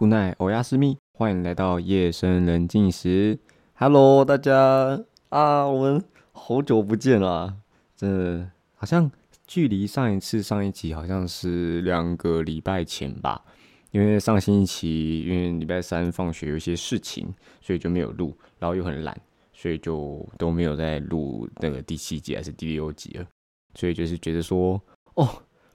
[0.00, 3.38] Good night，欧亚斯密，欢迎来到夜深人静时。
[3.74, 7.54] Hello，大家啊，我们好久不见了，
[7.94, 9.10] 真的好像
[9.46, 13.44] 距离上一次上一集好像是两个礼拜前吧。
[13.90, 17.28] 因为上星期因为礼拜三放学有些事情，
[17.60, 19.14] 所以就没有录，然后又很懒，
[19.52, 23.26] 所以就都没有再录那个第七集还是第六集了。
[23.74, 24.80] 所以就是觉得说，
[25.16, 25.28] 哦。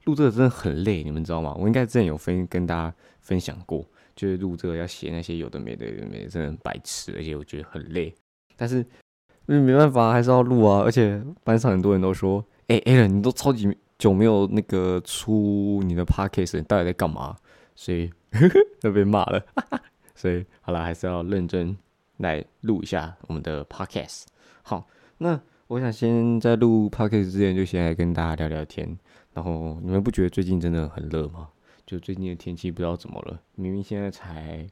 [0.06, 1.56] 录这个真的很累，你们知道吗？
[1.60, 3.84] 我应该之前有分跟大家分享过，
[4.16, 8.14] 就是录这个要写那些有的没的，有的没的真的白痴，而且我觉得很累。
[8.56, 10.82] 但是因为没办法，还是要录啊。
[10.82, 17.36] 而且班上很多人都说：“哎，Allen，你都超级久没有那个出你的 podcast，你到底在干嘛？”
[17.76, 18.10] 所以
[18.80, 19.46] 都被骂了。
[20.16, 21.78] 所以好了，还是要认真
[22.18, 24.24] 来录一下我们的 podcast。
[24.64, 24.88] 好，
[25.18, 28.98] 那我想先在录 podcast 之前，就先来跟大家聊聊天。
[29.34, 31.50] 然后你们不觉得最近真的很热吗？
[31.86, 34.68] 就最近的天气不知道怎么了，明明现在才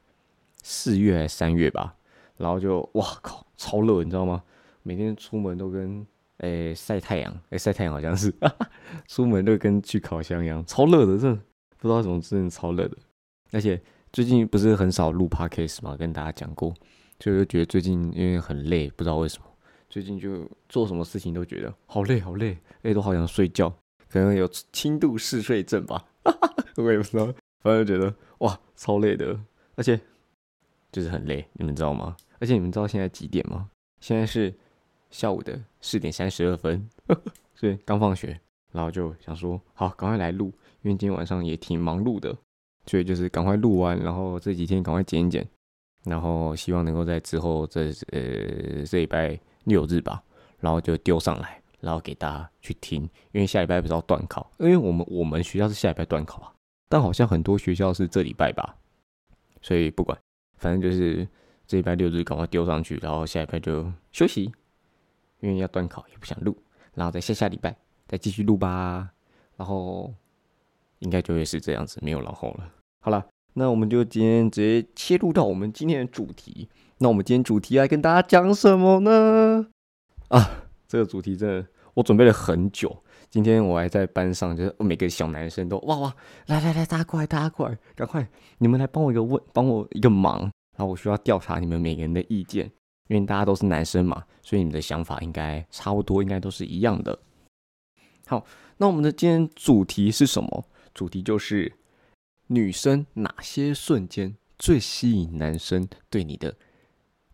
[0.62, 1.94] 四月还是三月吧，
[2.36, 4.42] 然后就哇靠，超热，你知道吗？
[4.82, 6.06] 每天出门都跟
[6.38, 8.34] 诶晒太阳，诶晒太阳好像是，
[9.06, 11.40] 出门都跟去烤箱一样，超热的，真的
[11.78, 12.96] 不知道怎么真的超热的。
[13.52, 13.80] 而且
[14.12, 16.74] 最近不是很少录 podcast 嘛，跟大家讲过，
[17.18, 19.44] 就觉得最近因为很累，不知道为什么，
[19.88, 23.72] 最近就做什么事情都觉得好累好累，累都好想睡觉。
[24.14, 26.04] 可能有轻度嗜睡症吧，
[26.78, 27.26] 我也不知道，
[27.58, 29.36] 反正觉得哇超累的，
[29.74, 30.00] 而且
[30.92, 32.16] 就是很累，你们知道吗？
[32.38, 33.68] 而且你们知道现在几点吗？
[34.00, 34.54] 现在是
[35.10, 36.88] 下午的四点三十二分，
[37.56, 42.32] 所以刚放学，然后就想说好赶快来录，因为今天晚上也挺忙碌的，
[42.86, 45.44] 所以就是赶快录完，然后这几天赶快剪一剪，
[46.04, 50.22] 然后希望能够在之后这呃这礼拜六日吧，
[50.60, 51.60] 然后就丢上来。
[51.84, 56.52] 然后给大家去听，因为下礼拜不是要断考，因为我们我们学校是下礼拜断考啊，
[56.88, 58.74] 但好像很多学校是这礼拜吧，
[59.60, 60.18] 所以不管，
[60.56, 61.28] 反正就是
[61.66, 64.50] 这礼拜六日赶快丢上去，然后下礼拜就休息，
[65.40, 66.56] 因为要断考也不想录，
[66.94, 67.76] 然后再下下礼拜
[68.08, 69.10] 再继续录吧，
[69.56, 70.12] 然后
[71.00, 72.72] 应该就会是这样子，没有然后了。
[73.00, 79.66] 好了，那我们就今天直接切入到我们今天的主题，那我们今天主题来跟大家讲什么呢？
[80.28, 81.66] 啊，这个主题真的。
[81.94, 86.16] 我准备了很久，今天我还在班上，就是每个小男生都哇哇，
[86.46, 88.28] 来来来，大家过来，大家过来，赶快，
[88.58, 90.40] 你们来帮我一个问，帮我一个忙，
[90.76, 92.70] 然后我需要调查你们每个人的意见，
[93.08, 97.18] 因为大家都是男生嘛，所以你们的想法应该差不多，应该都是一样的。
[98.26, 98.44] 好，
[98.78, 100.64] 那我们的今天主题是什么？
[100.92, 101.72] 主题就是
[102.48, 106.56] 女生哪些瞬间最吸引男生对你的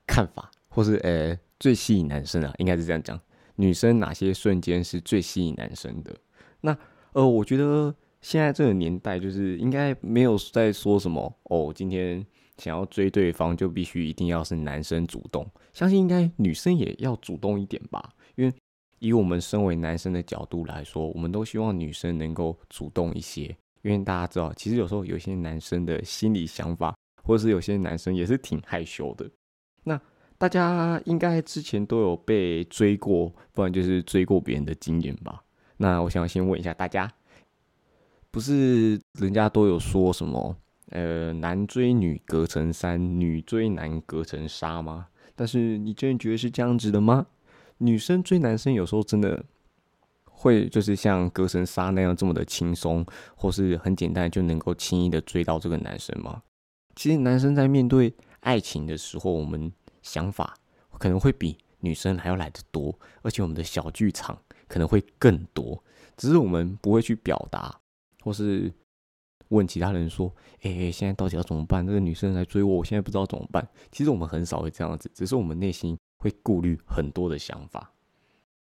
[0.07, 3.21] 看法，或是呃最吸引男生啊，应该是这样讲。
[3.61, 6.17] 女生哪些瞬间是最吸引男生的？
[6.63, 6.75] 那
[7.13, 12.25] 呃，我觉得现在这个年代就是应该没有在说什么哦，今天
[12.57, 18.15] 想要追对方就必须一定要是男生主动，相信应该女生也要主动一点吧。
[18.37, 18.55] 因为
[18.99, 29.29] 以我们身为男生的角度来说，我们都希望女生能够主动一些，因为大家知道，其实有时候有些男生的心理想法，或者是有些男生也是挺害羞的。
[29.85, 30.01] 那
[30.41, 35.45] 大家应该之前都有被追过，不然就是追过别人的经验吧。
[35.77, 37.13] 那我想先问一下大家，
[38.31, 40.57] 不是人家都有说什么，
[40.93, 45.09] 呃，男追女隔层山，女追男隔层纱吗？
[45.37, 47.27] 但是你真的觉得是这样子的吗？
[47.77, 49.45] 女生追男生有时候真的
[50.25, 53.05] 会就是像隔层纱那样这么的轻松，
[53.37, 56.43] 或是很简单就能够轻易的追到这个男生吗？
[56.97, 59.71] 其实男生在面对爱情的时候，我们。
[60.03, 60.57] 想法
[60.99, 64.39] 可能会比女生还要来的多，而且我们的小剧场
[64.69, 65.83] 可能会更多，
[66.17, 67.81] 只是我们不会去表达，
[68.23, 68.73] 或是
[69.49, 71.87] 问其他人说：“哎，现在到底要怎么办？
[71.87, 77.93] 这个女生来追我，我现在不知道怎么办。”其实我们很少会这样子，只是我们内心会顾虑很多的想法。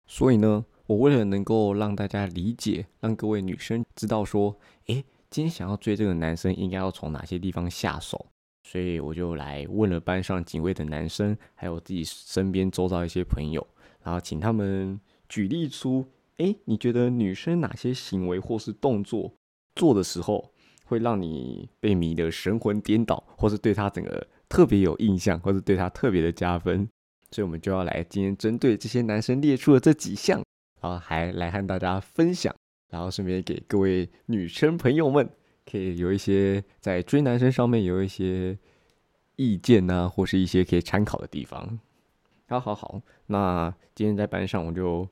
[0.06, 4.56] 所以呢，我为了能够让大家理解，让各位女生知道说
[4.88, 8.28] ：“哎，今天想要追这个男生，应该要从哪些地方下手。”
[8.72, 13.66] 所以我就来问了班上几位的男生，还有自己身边周遭一些朋友，
[14.04, 16.06] 然后请他们举例出，
[16.38, 19.34] 哎，你觉得女生哪些行为或是动作
[19.76, 20.54] 做的时候，
[20.86, 26.88] 会让你被迷得神魂颠倒，或是对她整个特别有印象，或是对她特别的加分？
[27.32, 30.44] 所以我们就要来今天针对这些男生列出了这几项，
[30.80, 32.56] 然后还来和大家分享，
[32.92, 35.28] 然后顺便给各位女生朋友们。
[35.70, 38.58] 可以有一些在追男生上面有一些
[39.36, 41.80] 意见呐，或是一些可以参考的地方。
[42.48, 45.08] 好好好，那今天在班上我就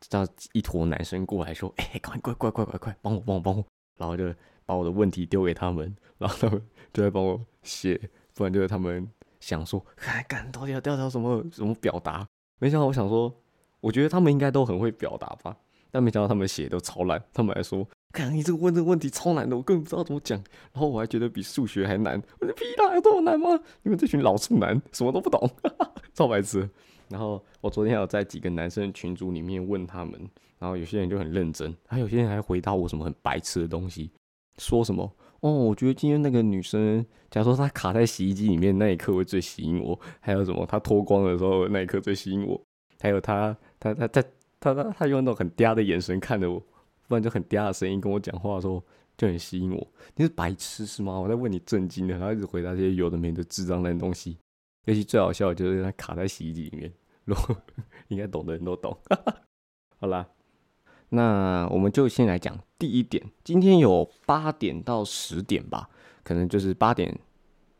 [0.00, 3.64] 叫一坨男生过来说：“哎，快快快快快快，帮我帮我帮我！”
[3.98, 4.32] 然后就
[4.64, 6.62] 把我的问题丢给他们，然后他们
[6.92, 8.00] 就在帮我写，
[8.34, 9.08] 不然就是他们
[9.40, 12.26] 想说，看干到底要调查什么什么表达。
[12.58, 13.34] 没想到我想说，
[13.80, 15.56] 我觉得他们应该都很会表达吧，
[15.96, 17.88] 但没想到他们写都超烂，他们还说。
[18.12, 20.38] 看你这个问这个问题超难的，我根本不知道怎么讲。
[20.74, 22.22] 然后我还觉得比数学还难。
[22.38, 23.58] 我说屁啦，有这么难吗？
[23.82, 25.50] 你们这群老处男什么都不懂，
[26.12, 26.68] 超白痴。
[27.08, 30.12] 然后我昨天有在几个男生群组里面问他们，
[30.58, 34.10] 然后有些人就很认真，还有些人还回答我什么很白痴的东西，
[34.58, 35.10] 说什么
[35.40, 42.60] 哦，我觉得今天那个女生，假如说她卡在洗衣机里面那一刻会最吸引我，还有什么她脱光的时候那一刻最吸引我，
[43.00, 44.24] 还有她她她她
[44.74, 46.62] 他他他用那种很嗲的眼神看着我。
[47.08, 48.82] 不然就很嗲的声音跟我讲话的时候
[49.16, 49.86] 就很吸引我。
[50.16, 51.16] 你是白痴是吗？
[51.20, 54.36] 我在问你震惊的，然后一直回答这些有的没的智障烂东西。
[54.86, 56.92] 尤其最好笑的就是他卡在洗衣机里面，
[58.08, 58.98] 应该懂的人都懂。
[60.00, 60.26] 好啦，
[61.10, 63.24] 那我们就先来讲第一点。
[63.44, 65.88] 今天有八点到十点吧，
[66.24, 67.16] 可能就是八点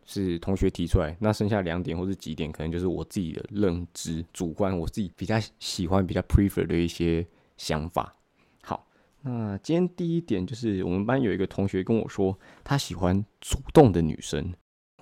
[0.06, 7.26] 是同学提出来，那剩下两点或是几点，可能就是我自己的认知主观，我自己比较喜欢、比较 prefer 的一些
[7.56, 8.16] 想法。
[8.62, 8.86] 好
[9.22, 14.54] 那今天第一点就是，我们班有一个同学跟我说，他喜欢主动的女生。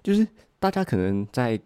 [0.02, 0.26] 就是
[0.58, 1.60] 大家可能在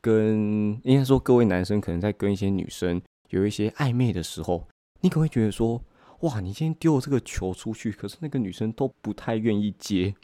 [0.00, 4.66] 跟，应该说各位男生可能在跟一些女生有一些暧昧的时候，
[5.00, 5.82] 你可能会觉得说，
[6.20, 10.14] 哇，你今天丢了这个球出去，可是那个女生都不太愿意接，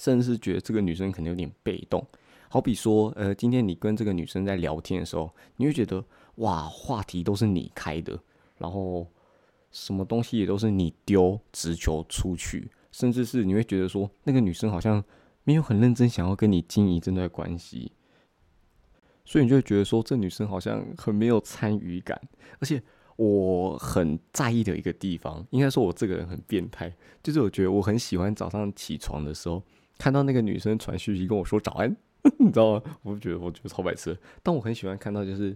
[0.00, 2.04] 甚至是觉得这个女生可能有点被动。
[2.48, 6.04] 好比说，呃，今天你跟这个女生在聊天的时候，你会觉得，
[6.36, 8.18] 哇，话题都是你开的，
[8.58, 9.06] 然后。
[9.72, 15.00] 什么东西也都是你丢直球出去，甚至是你会觉得说那个女生好像
[15.44, 17.92] 没有很认真想要跟你经营这段关系，
[19.24, 22.20] 所以你就会觉得说这女生好像很没有参与感。
[22.58, 22.82] 而且
[23.14, 26.92] 我很在意的一个地方，应该说我这个人很变态，
[27.22, 29.62] 就是我觉得我很喜欢早上起床的时候
[30.00, 31.94] 看到那个女生传讯息跟我说早安，
[32.40, 32.82] 你知道吗？
[33.02, 35.54] 我觉得我觉得超白痴，但我很喜欢看到就是。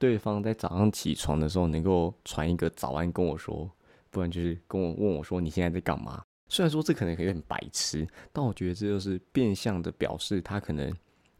[0.00, 3.70] 对方在早上起床的时候能够传一个早安跟我说，
[4.08, 6.22] 不然就是跟我问我说你现在在干嘛？
[6.48, 10.90] 虽然说这可能有点白痴，但我觉得这就是变相的表示他可能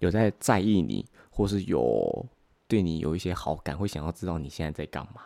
[0.00, 2.26] 有在在意你，或是有
[2.68, 5.22] 对你有一些好感，会想要知道你现在在干嘛。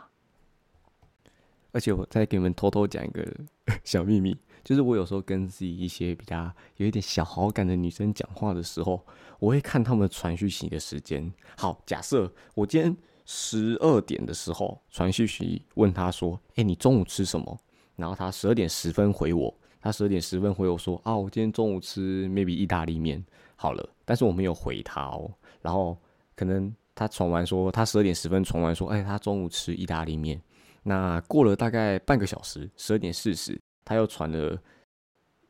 [1.72, 3.26] 而且我再给你们偷偷讲一个
[3.82, 9.06] 小秘密，就是我有时候跟自己一些比较有一点小好感的女生讲话的时候，
[9.38, 11.32] 我会看他们传讯息的时间。
[11.56, 12.96] 好，假设我今天。
[13.26, 17.58] 十二点的时候传讯息问他说：“哎，你中午吃什么？”
[17.96, 23.25] 然后他十二点十分回我，他十二点十分回我说：“啊，我今天中午吃 maybe 意大利面。”
[23.56, 25.32] 好了，但是我没有回他哦。
[25.62, 25.96] 然后
[26.37, 30.38] 可能他传完说他十二点十分传完说：“哎，他中午吃意大利面。”
[30.84, 34.58] 那过了大概半个小时，十二点四十，他又传了。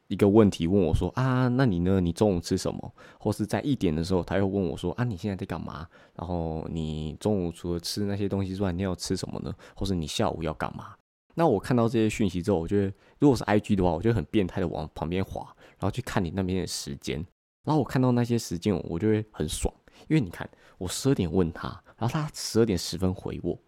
[0.08, 1.98] 一个问题问我说啊，那你呢？
[1.98, 2.94] 你中午吃什么？
[3.18, 5.88] 或是在一点的时候，他又问我说啊，你现在在干嘛？
[6.14, 9.52] 然后你中午除了吃那些东西之外，你要吃什么呢？
[9.74, 10.94] 或是你下午要干嘛？
[11.34, 15.40] 那我看到这些讯息之后，我觉得如果是 I G 的话，我就很变态的往旁边滑，
[15.78, 17.24] 然后去看你那边的时间。
[17.64, 19.74] 然后我看到那些时间，我就会很爽，
[20.08, 23.58] 因为你看我十二点问他，然后他十二点十分回我，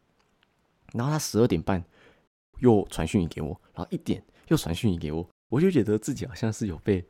[0.93, 1.83] 然后他十二点半
[2.59, 5.29] 又传讯息给我，然后一点又传讯息给我。
[5.49, 7.05] 我就觉得自己好像是有被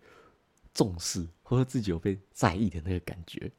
[0.74, 3.50] 重视，或者自己有被在意的那个感觉，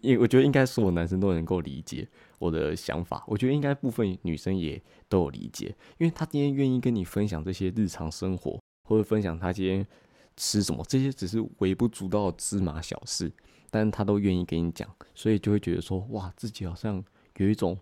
[0.00, 3.24] 因为我觉得应该所有男生都能够理解我的想法。
[3.26, 9.84] 我觉得应该部分女生也都有理解，因为他今天愿意跟你分享这些日常生活，或者分享他今天
[10.36, 13.32] 吃什么，这些只是微不足道的芝麻小事，
[13.70, 17.02] 但是他都愿意跟你讲，所以就会觉得说，哇，自己好像
[17.38, 17.76] 有一种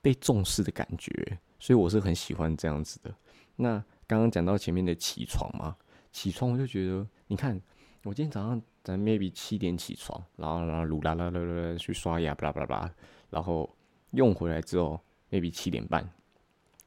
[0.00, 3.14] 被重视的感觉，所以我是很喜欢这样子的。
[3.56, 3.84] 那。
[4.06, 5.76] 刚刚讲到前面的起床嘛，
[6.12, 7.60] 起床我就觉得，你看
[8.02, 12.94] 我今天早上咱 maybe 七点起床，然后然后噜啦啦啦啦去刷牙，巴拉巴拉巴拉，
[13.30, 13.68] 然后
[14.10, 16.02] 用回来之后 maybe 七点半，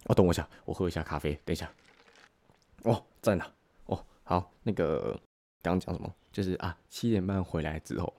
[0.06, 1.72] 哦，等我一下，我喝一下咖啡，等一下，
[2.84, 3.52] 哦，在哪？
[3.88, 5.20] 哦，好，那个
[5.62, 6.14] 刚刚讲什么？
[6.32, 8.14] 就是啊，七点半回来之后，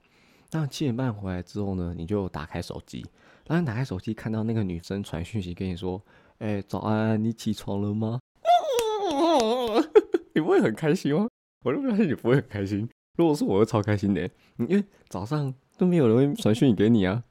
[0.51, 3.05] 那七点半回来之后呢，你就打开手机，
[3.47, 6.03] 然后打开手机看到那个女生传讯息跟你说，
[6.39, 8.19] 哎，早安，你起床了吗？
[10.39, 11.27] 你不会很开心吗？
[11.65, 12.87] 我就发现你不会很开心。
[13.17, 14.21] 如果是我，会超开心的，
[14.57, 17.21] 因为早上都没有人会传讯给你啊。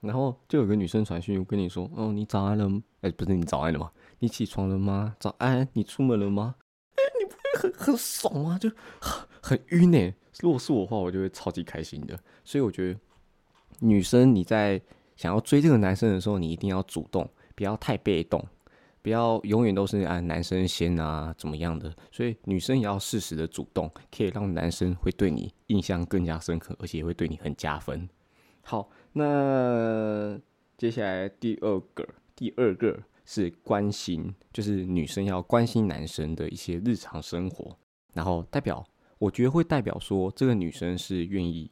[0.00, 2.70] 然后就有个女生传讯跟你说：“哦，你早安了？
[3.00, 3.90] 哎，不是你早安了吗？
[4.18, 5.16] 你起床了吗？
[5.18, 6.54] 早安，你出门了吗？
[6.94, 8.58] 哎，你不会很很爽吗？
[8.60, 8.70] 就
[9.00, 10.14] 很很晕呢。
[10.40, 12.16] 如果是我的话，我就会超级开心的。
[12.44, 13.00] 所以我觉得，
[13.80, 14.80] 女生你在
[15.16, 18.46] 想要追这个男生的时候，你一定要主动，不要太被动。
[19.02, 21.94] 不要永远都是啊男生先啊，怎么样的？
[22.10, 28.08] 所以女生也要适时的主动，可以让男生会对你印象更加深刻，而且会对你很加分。
[28.62, 30.38] 好，那
[30.76, 37.76] 接下来第二个，第二个是关心，就是女生要关心男生的一些日常生活，
[38.12, 38.84] 然后代表，
[39.18, 41.70] 我觉得会代表说这个女生是愿意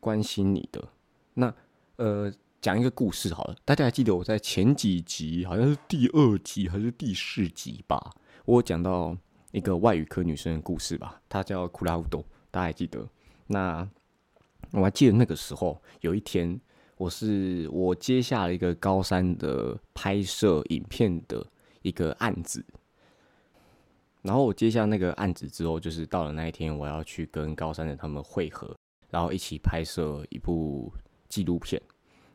[0.00, 0.88] 关心你的。
[1.34, 1.54] 那
[1.96, 2.32] 呃。
[2.62, 8.14] 讲一个故事好了，大家还记得我在前几集，好像是第二集还是第四集吧，
[8.44, 9.16] 我讲到
[9.50, 13.04] 一个外语科女生的故事吧，她叫库拉乌多，大家还记得？
[13.48, 13.86] 那
[14.70, 16.58] 我还记得那个时候，有一天，
[16.98, 21.44] 我是我接下了一个高三的拍摄影片的
[21.82, 22.64] 一个案子，
[24.22, 28.72] 然后我接下那个案子之后，就是到了那一天，我要去跟高三的他们会合，
[29.10, 30.92] 然后一起拍摄一部
[31.28, 31.82] 纪录片。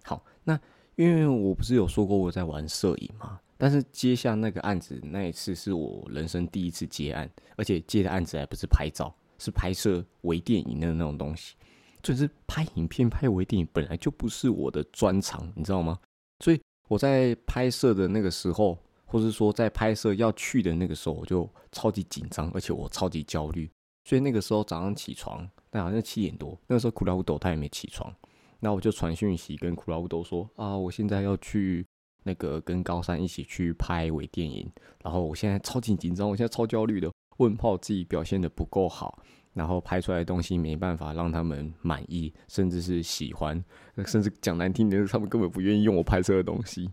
[0.08, 0.58] 好，那
[0.96, 11.56] 因为我不是有说过我在玩摄影嘛，但是接下那个案子那一次是我人生第一次接案，而且接的案子还不是拍照，是拍摄微电影的那种东西。
[12.02, 16.00] 就是拍影片、拍微电影本来就不是我的专长，你知道吗？
[16.40, 23.70] 所以我在拍摄的那个时候，或者说在拍摄要去的那个时候，我就超级紧张，而且我超级焦虑。
[24.06, 28.16] 所以那个时候早上起床，但好像七点多，那个时候苦劳乌斗他也没起床。
[28.60, 31.86] 那我就传讯息跟库拉乌多说啊，我现在要去
[32.24, 34.70] 那个跟高山一起去拍微电影，
[35.04, 39.22] 然后我现在超级紧张，我现在超焦虑的，问怕自己表现的不够好，
[39.54, 43.64] 然后拍出来的东西没办法让他们满意，甚至是喜欢，
[44.06, 46.92] 甚至讲难听点，他们根本不愿意用我拍摄的东西。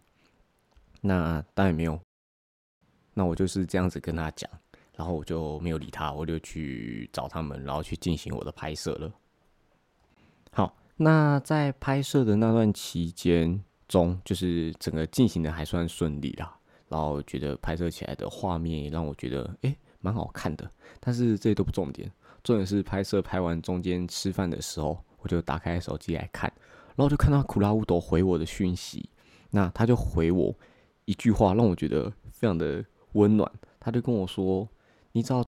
[1.00, 1.98] 那当然没有，
[3.14, 4.50] 那我就是这样子跟他讲，
[4.94, 9.12] 然后我就没有理他，我就去找他们，然后去进行我的拍摄了。
[10.96, 16.56] 那在拍摄的那段期间中，就是整个进行的还算顺利啦。
[16.88, 20.70] 然后觉得拍摄起来的画面也让我觉得，哎，蛮好看的。
[21.00, 22.10] 但是这些都不重点，
[22.44, 26.52] 重点是拍摄拍完中间吃饭的时候，我就打开手机来看，
[26.94, 29.08] 然后就看到库拉乌朵回我的讯息。
[29.50, 30.54] 那他就回我
[31.06, 33.50] 一句话，让我觉得非常的温暖。
[33.80, 34.68] 他就跟我说
[35.12, 35.44] ：“你只要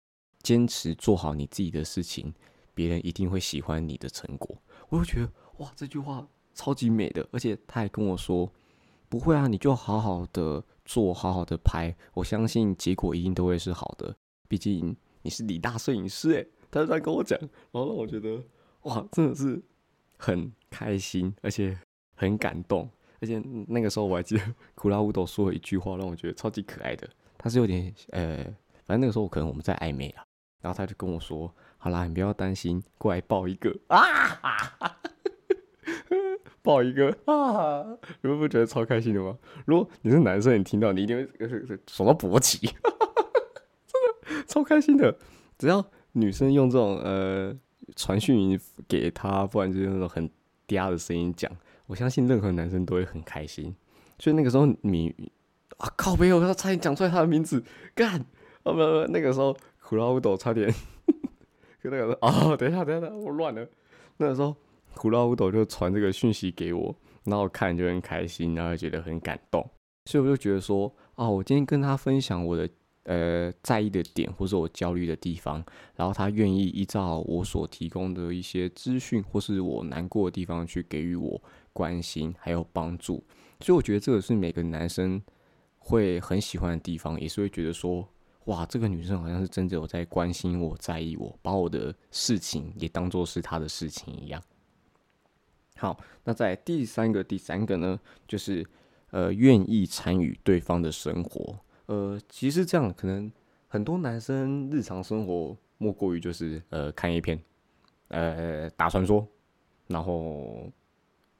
[0.43, 2.33] 坚持做好你自己的事情，
[2.73, 4.55] 别人一定会喜欢你的成果。”
[4.91, 8.51] 我就觉得哇，这句话超级美的，而且他还跟我说
[9.07, 14.13] ：“不会啊，你就好好的做，好好的拍，我相信结果一定都会是好的。
[14.49, 18.43] 毕竟你是李大摄影师。”诶，他就这样跟我讲，然后让我觉得
[18.81, 19.63] 哇，真的是
[20.17, 21.79] 很开心，而且
[22.15, 22.89] 很感动。
[23.21, 24.43] 而且那个时候我还记得
[24.75, 27.09] 库拉乌斗说了一句话，让我觉得超级可爱的。
[27.37, 28.43] 他是有点呃，
[28.83, 30.25] 反正那个时候可能我们在暧昧啊，
[30.59, 31.49] 然后他就跟我说。
[31.83, 34.39] 好啦，你不要担心，过来抱一个啊！
[36.61, 37.83] 抱一个啊！
[38.21, 39.35] 你们不觉得超开心的吗？
[39.65, 41.49] 如果你是男生，你听到你一定会
[41.87, 42.59] 爽到勃起，
[43.87, 45.17] 真的超开心的。
[45.57, 47.51] 只要女生用这种呃
[47.95, 50.29] 传讯给他，不然就是那种很
[50.67, 51.51] 嗲的声音讲，
[51.87, 53.75] 我相信任何男生都会很开心。
[54.19, 55.31] 所以那个时候你
[55.77, 56.15] 啊靠！
[56.15, 57.63] 没有，他差点讲出来他的名字，
[57.95, 58.25] 干啊
[58.65, 60.71] 不不，那个时候苦劳斗差点。
[61.83, 63.67] 就那个说哦，等一下，等一下，我乱了。
[64.17, 64.55] 那个时候，
[64.93, 69.67] 苦劳乌斗就传这个讯息给我，然后看就很开心，然后觉得很感动。
[70.05, 72.69] 所以我就觉得说，啊，我今天跟他分享我的
[73.05, 75.63] 呃在意的点，或者我焦虑的地方，
[75.95, 81.41] 然后他愿意依照我所提供的一些资讯，或是我难过的地方去给予我
[81.73, 83.23] 关心还有帮助。
[83.59, 85.19] 所以我觉得这个是每个男生
[85.79, 88.07] 会很喜欢的地方，也是会觉得说。
[88.45, 94.41] 哇，这个女生好像是真的有在关心我、在意我，把我的事情也当做是她的事情一样。
[95.77, 98.65] 好，那在第三个、第三个呢，就是
[99.11, 101.55] 呃，愿意参与对方的生活。
[101.85, 103.31] 呃，其实这样可能
[103.67, 107.39] 很多男生日常生活莫过于就是呃看一片，
[108.07, 109.27] 呃打传说，
[109.87, 110.71] 然后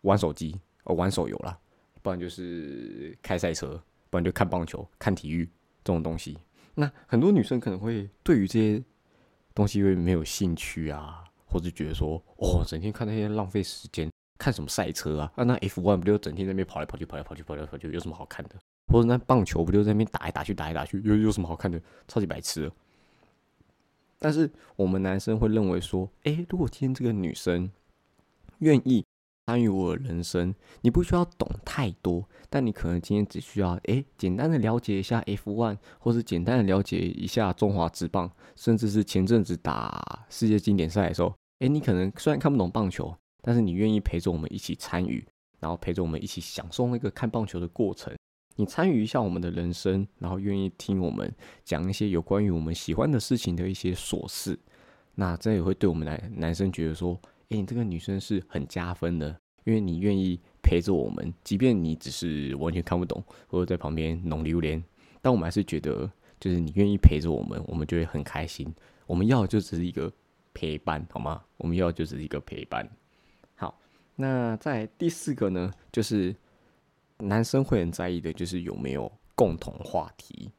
[0.02, 1.58] 玩手机、玩手游啦，
[2.02, 5.46] 不然就是开赛车，不然就看棒球、看体育
[5.84, 6.38] 这种东西。
[6.74, 8.84] 那很多女生可能会对于这些
[9.54, 15.32] 东西会没有兴趣啊，或者觉得说，哦，整天看那些浪费时间，看什么赛车啊？
[15.36, 18.56] 啊，那 F one 不就整天在那边跑来跑去，跑来跑去，跑来跑去，有什么好看的？
[18.92, 21.82] 或者那棒球不就在那边打来打去，打来打去，有有什么好看的？
[22.08, 22.72] 超级白痴。
[24.18, 27.70] 但是我们男生会认为说，哎，如果今天这个女生
[28.60, 29.06] 愿意。
[29.48, 45.26] 参与我的人生，你不需要懂太多，但你可能今天只需要诶简单的了解一下 F one，或是简单的了解一下中华职棒，甚至是前阵子打世界经典赛的时候，诶，你可能虽然看不懂棒球，但是你愿意陪着我们一起参与，
[45.60, 48.16] 然后陪着我们一起享受那个看棒球的过程，
[48.56, 51.34] 你参与一下我们的人生，然后愿意听我们
[51.66, 54.58] 讲一些有关于我们喜欢的事情的一些琐事，
[55.16, 57.20] 那这也会对我们男男生觉得说，
[57.52, 64.82] 诶，你这个女生是很加分的，因为你愿意陪着我们，即便你只是完全看不懂，或者在旁边弄榴莲，
[65.22, 68.74] 但我们还是觉得，就是你愿意陪着我们，我们就会很开心。
[69.06, 70.12] 我们要的就只是一个
[70.54, 71.44] 陪伴，好吗？
[71.58, 72.90] 我们要的就只是一个陪伴。
[73.56, 73.78] 好，
[74.16, 76.34] 那在第四个呢，就是
[77.18, 80.50] 男生会很在意的，就是有没有共同话题。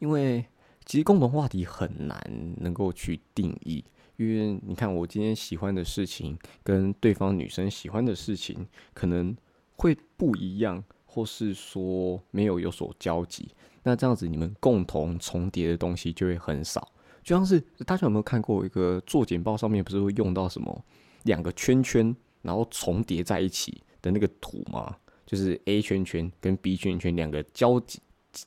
[0.00, 0.44] 因为
[0.84, 2.20] 其实共同话题很难
[2.56, 3.82] 能够去定义，
[4.16, 9.36] 因为你看我今天喜欢的事情跟对方女生喜欢的事情可能
[9.76, 13.48] 会不一样，或是说没有有所交集。
[13.82, 16.92] 那这样子，你们共同重叠的东西就会很少。
[17.22, 20.84] 就像是大家有没有看过一个做简报上面不是会用到什么
[21.24, 24.96] 两个圈圈，然后重叠在一起的那个图吗？
[25.26, 27.98] 就是 A 圈圈跟 B 圈圈两个交集、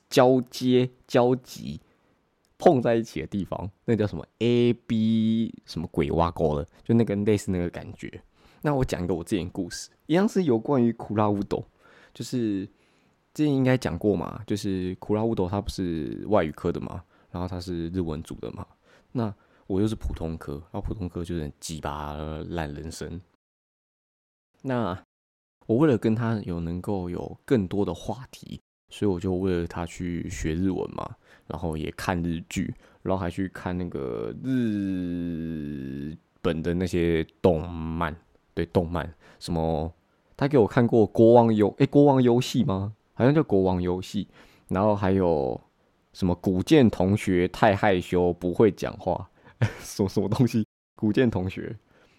[0.08, 1.80] 交接、交集
[2.58, 6.66] 碰在一起的地方，那叫什么 A B 什么鬼挖沟了？
[6.84, 8.22] 就那个类似那个感觉。
[8.60, 11.64] 那我讲一个我自己的故事，一样是有关于库拉乌斗，
[12.12, 12.66] 就是
[13.32, 17.02] 之前应该讲过嘛，就是库拉乌斗他不是外语科的嘛。
[17.30, 18.66] 然后他是日文组的嘛，
[19.12, 19.32] 那
[19.66, 22.14] 我又是普通科，然后普通科就是鸡巴
[22.48, 23.20] 烂人生。
[24.62, 24.98] 那
[25.66, 28.58] 我为了跟他有能够有更多的话题，
[28.88, 31.08] 所以我就为了他去学日文嘛，
[31.46, 38.14] 然后也看日剧，然后还去看那个日本的那些动漫，
[38.54, 39.92] 对动漫什么，
[40.36, 42.94] 他给我看过国王游，诶，国王游戏吗？
[43.14, 44.28] 好像叫国王游戏，
[44.68, 45.60] 然后还有。
[46.14, 49.30] 什么古剑同学太害羞不会讲话，
[49.78, 50.66] 什么什么东西？
[50.96, 51.76] 古剑同学，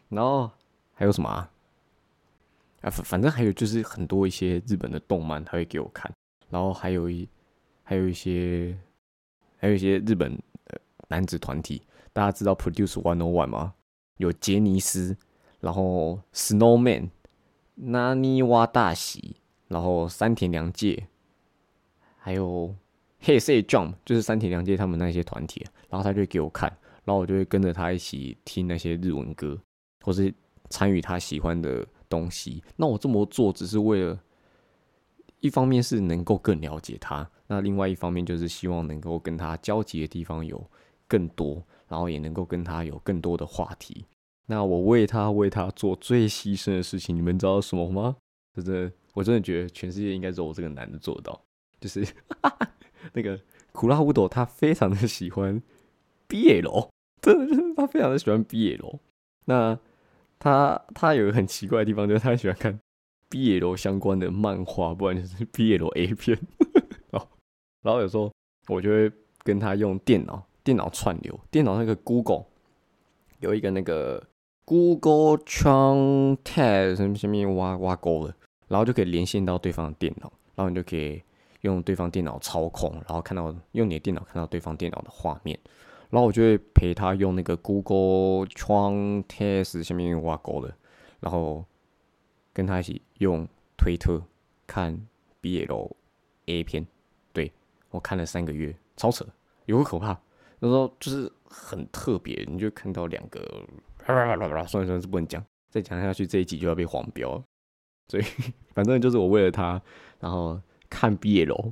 [0.07, 0.49] 然后
[0.93, 1.51] 还有什么啊？
[2.81, 6.09] 啊，反反正还有就是很多一些日本的动漫他会给我看，
[6.49, 7.27] 然后还有一
[7.83, 8.77] 还有一些
[9.57, 10.37] 还有一些日本
[11.07, 13.73] 男子团体，大家知道 Produce One O One 吗？
[14.17, 15.15] 有杰尼斯，
[15.59, 17.09] 然后 Snowman、
[17.75, 21.07] 纳尼瓦大喜，然后山田凉介，
[22.17, 22.75] 还有。
[23.21, 26.69] Hey Say Jump 就是山田凉介他们那些团体，然后他就给我看，
[27.03, 29.59] 然后我就会跟着他一起听那些日文歌，
[29.99, 30.33] 或是
[30.69, 32.63] 参与他喜欢的东西。
[32.77, 34.17] 那我这么做只是为了，
[35.39, 40.63] 一方面是能够更了解他，那另外一方面就是希望能够跟他交集的地方有
[41.07, 44.05] 更多，然后也能够跟他有更多的话题。
[44.45, 48.15] 那我为他为他做最牺牲的事情，你们知道什么吗？
[48.55, 51.39] 真的，我真的觉得全世界应该只有我这个男的做到，
[51.79, 52.05] 就是。
[53.13, 53.39] 那个
[53.71, 55.61] 苦拉乌斗他非常的喜欢
[56.27, 56.89] BL，
[57.21, 58.99] 真的就是他非常的喜欢 BL。
[59.45, 59.79] 那
[60.37, 62.77] 他他有个很奇怪的地方，就是他喜欢看
[63.29, 66.39] BL 相关的漫画，不然就是 BL A 片。
[67.81, 68.31] 然后有时候
[68.67, 69.11] 我就会
[69.43, 72.45] 跟他用电脑电脑串流，电脑那个 Google
[73.39, 74.21] 有一个那个
[74.65, 78.35] Google Translate 什么什么挖挖沟的，
[78.67, 81.21] 然后就可以连线到对方的电脑，然后你就可以。
[81.63, 85.59] 用对方电脑操控，然后看到用你的电脑看到对方电脑的画面，
[86.09, 90.73] 然后我就会陪他用那个 Google 窗 Test 下面挖沟的，
[91.19, 91.65] 然后
[92.59, 94.21] 跟他一起用推特
[94.67, 94.99] 看
[95.41, 95.91] BL
[96.47, 96.85] A 片，
[97.31, 97.49] 对
[97.89, 99.25] 我看了三个月，超扯，
[99.65, 100.19] 有个可怕，
[100.59, 103.39] 那时候就是很特别，你就看到两个，
[104.05, 107.41] 算了算了是不能讲，再讲下去这一集就要被黄标，
[108.09, 108.23] 所以
[108.73, 109.81] 反正就是我为了他，
[110.19, 110.59] 然后。
[110.91, 111.71] 看 BL，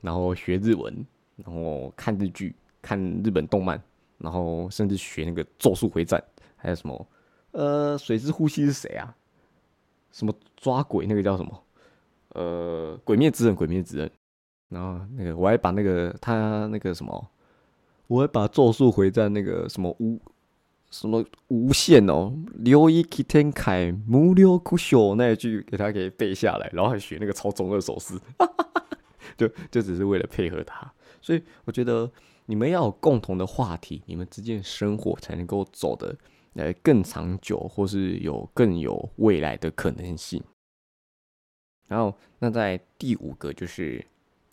[0.00, 3.82] 然后学日文，然后看日剧，看日本动漫，
[4.16, 6.22] 然后甚至学那个《咒术回战》，
[6.54, 7.08] 还有什么
[7.50, 9.12] 呃，水之呼吸是谁啊？
[10.14, 11.64] 什么抓鬼那个叫什么？
[12.30, 14.10] 呃，鬼灭之刃，鬼灭之刃。
[14.68, 17.30] 然后那个我还把那个他那个什么，
[18.06, 20.20] 我还把《咒术回战》那个什么无
[20.90, 28.18] 什么无限哦，留一吉天凯木流苦修那一句给他给背下来，然后还学那个超中二手势，
[29.36, 30.92] 就就只是为了配合他。
[31.20, 32.10] 所以我觉得
[32.46, 36.16] 你们要有共同的话题，你们之间生活才能够走的
[36.54, 40.42] 呃更长久，或是有更有未来的可能性。
[41.86, 44.04] 然后那在第五个就是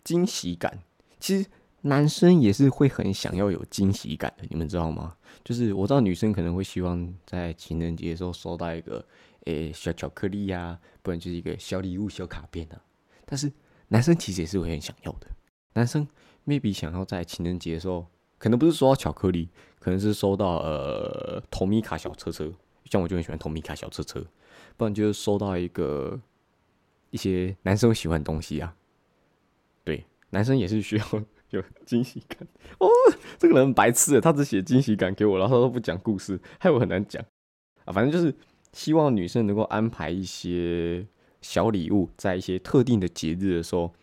[0.04, 0.78] 惊喜感，
[1.18, 1.48] 其实。
[1.84, 5.16] 男生也是会很想要有惊喜感的，你们知道吗？
[5.42, 9.04] 就是我知道女生可能会希望在情人节的时候收到一个
[9.46, 12.80] 诶小巧克力呀，不然就是一个小礼物、小卡片啊。
[13.24, 13.52] 但是
[13.88, 15.26] 男生其实也是会很想要的。
[15.72, 16.06] 男生
[16.46, 18.06] maybe 想要在情人节的时候，
[18.42, 22.52] 可能不是收到巧克力，可能是收到呃托米卡小车车，
[22.86, 24.20] 像我就很喜欢托米卡小车车，
[24.76, 26.20] 不然就是收到一个
[27.10, 28.74] 一些男生喜欢的东西啊。
[29.84, 31.04] 对男生也是需要
[31.50, 32.44] 有惊喜感
[32.80, 32.88] 哦。
[33.38, 37.24] 这个人白痴，他只写惊喜感给我，然后他都不讲故事，害我很难讲
[37.84, 37.92] 啊。
[37.92, 38.34] 反正就是
[38.72, 41.06] 希望女生能够安排一些
[41.42, 43.94] 小礼物，在一些特定的节日的时候，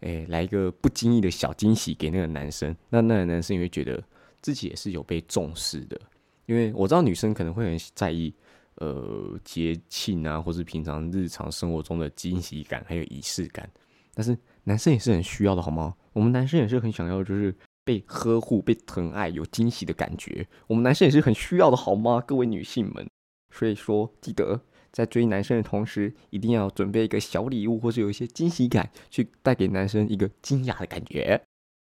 [0.00, 2.74] 哎，来一个不经意的小惊喜给那个男生。
[2.88, 4.02] 那那个男生也会觉得
[4.40, 6.00] 自己也是有被重视的，
[6.46, 8.34] 因为我知道女生可能会很在意。
[8.80, 13.68] 呃，节庆啊，或是平常日常生活中的惊喜感，还有仪式感，
[14.14, 15.96] 但是男生也是很需要的，好吗？
[16.12, 20.46] 我们男生也是很想要，就是被呵护、被疼爱、有惊喜的感觉。
[20.68, 22.22] 我们男生也是很需要的，好吗？
[22.24, 23.04] 各位女性们，
[23.52, 24.60] 所以说记得
[24.98, 31.40] 在追男生的同时，一定要准备一个小礼物，或是有一些惊喜感，去带给男生一个惊讶的感觉。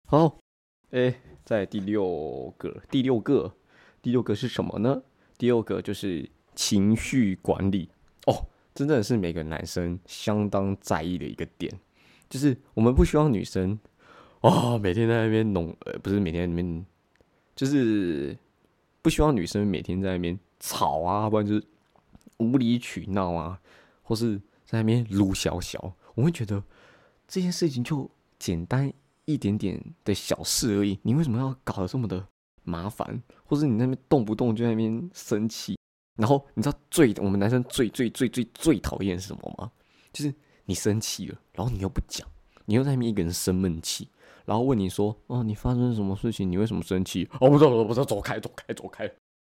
[0.05, 0.37] 好，
[0.91, 1.15] 哎，
[1.45, 3.53] 在第六个，第六个，
[4.01, 5.01] 第六个是什么呢？
[5.37, 6.29] 第六个就是。
[6.57, 7.87] 情绪管理
[8.25, 8.33] 哦，
[8.73, 11.71] 真正是每个男生相当在意的一个点，
[12.27, 13.77] 就是我们不希望女生
[14.41, 16.85] 哦每天在那边弄，呃，不是每天在那边，
[17.55, 18.35] 就是
[19.03, 21.63] 不希望女生每天在那边吵啊，不然就是
[22.37, 23.59] 无理取闹啊，
[24.03, 25.93] 或是在那边撸小小。
[26.15, 26.63] 我会觉得
[27.27, 28.91] 这件事情就简单
[29.25, 32.27] 一点点的小事而已，你为什么要搞得这么的
[32.63, 33.21] 麻烦？
[33.45, 35.77] 或是你那边动不动就在那边生气？
[36.15, 39.71] 然后你知道最我们男生最最最最最讨厌是什么吗？
[40.11, 40.33] 就是
[40.65, 42.27] 你生气了，然后你又不讲，
[42.65, 44.09] 你又在那边一个人生闷气，
[44.45, 46.49] 然后问你说：“哦，你发生什么事情？
[46.51, 49.07] 你为什么生气？”哦，不知道，不知道，走开，走开，走开！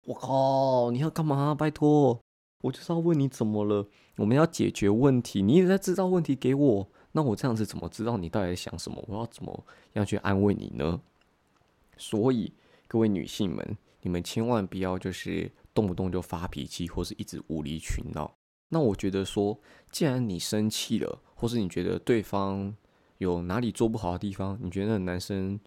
[0.06, 1.54] 我靠，你要干嘛？
[1.54, 2.20] 拜托，
[2.66, 3.88] 我就是要问你怎么了？
[4.16, 9.02] 我们要解决问题，你一直在制造问题给我，那我这样子怎么知道你到底在想什么？
[9.08, 11.00] 我要怎么样去安慰你呢？
[11.96, 12.52] 所以
[12.86, 15.50] 各位女性们，你们千万不要就是。
[15.76, 18.34] 动不动就发脾气，或是一直无理取闹。
[18.70, 22.74] 那我觉得说，既然你生气了，或是你觉得对方
[23.18, 25.60] 有哪里做不好的地方，你觉得男生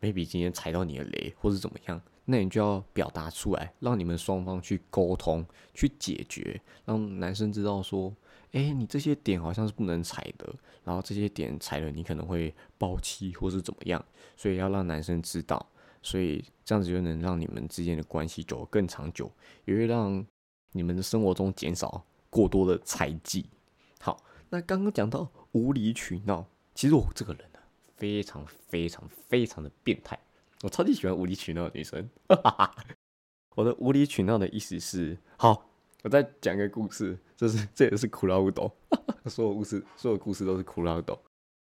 [0.00, 8.14] maybe 今天踩到你的雷，或是怎么样，那你就要表达出来，让你们双方去沟通、去解决，让男生知道说，
[8.52, 14.04] 哎，你这些点好像是不能踩的，然后这些点踩了你可能会爆气，或是怎么样，
[14.36, 15.66] 所以要让男生知道。
[16.02, 19.28] 所以这样子就能让你们之间的关系走得更长久，
[19.64, 20.24] 也会让
[20.70, 23.46] 你们的生活中减少过多的猜忌。
[23.98, 27.58] 好，那刚刚讲到无理取闹，其实我这个人呢，
[27.96, 30.16] 非常非常非常的变态，
[30.62, 32.08] 我超级喜欢无理取闹的女生。
[33.56, 35.68] 我的无理取闹的意思是，好，
[36.02, 38.70] 我再讲个故事，就是 这也是苦劳无斗，
[39.26, 41.18] 所有故事所有故事都是苦劳无斗。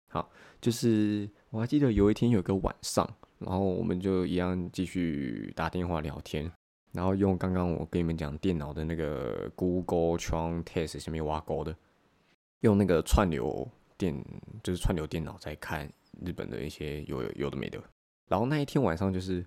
[0.10, 0.30] 好，
[0.62, 3.08] 就是我还记得有一天有一个晚上。
[3.40, 6.50] 然后我们就一样继续打电话聊天，
[6.94, 11.76] 然后用刚刚我跟你们讲电脑的那个 Google Chrome Test 下面挖沟的，
[12.62, 14.24] 用那个串流电
[14.64, 17.84] 就是串流电脑在看日本的一些有有的没的。
[18.28, 19.46] 然后那一天晚上就是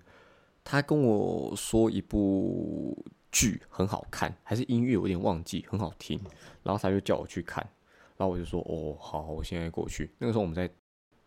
[0.63, 6.19] 他跟我说一部剧很好看，还是音乐有点忘记，很好听。
[6.63, 7.63] 然后他就叫我去看，
[8.17, 10.09] 然后我就说哦好，我现在过去。
[10.19, 10.69] 那个时候我们在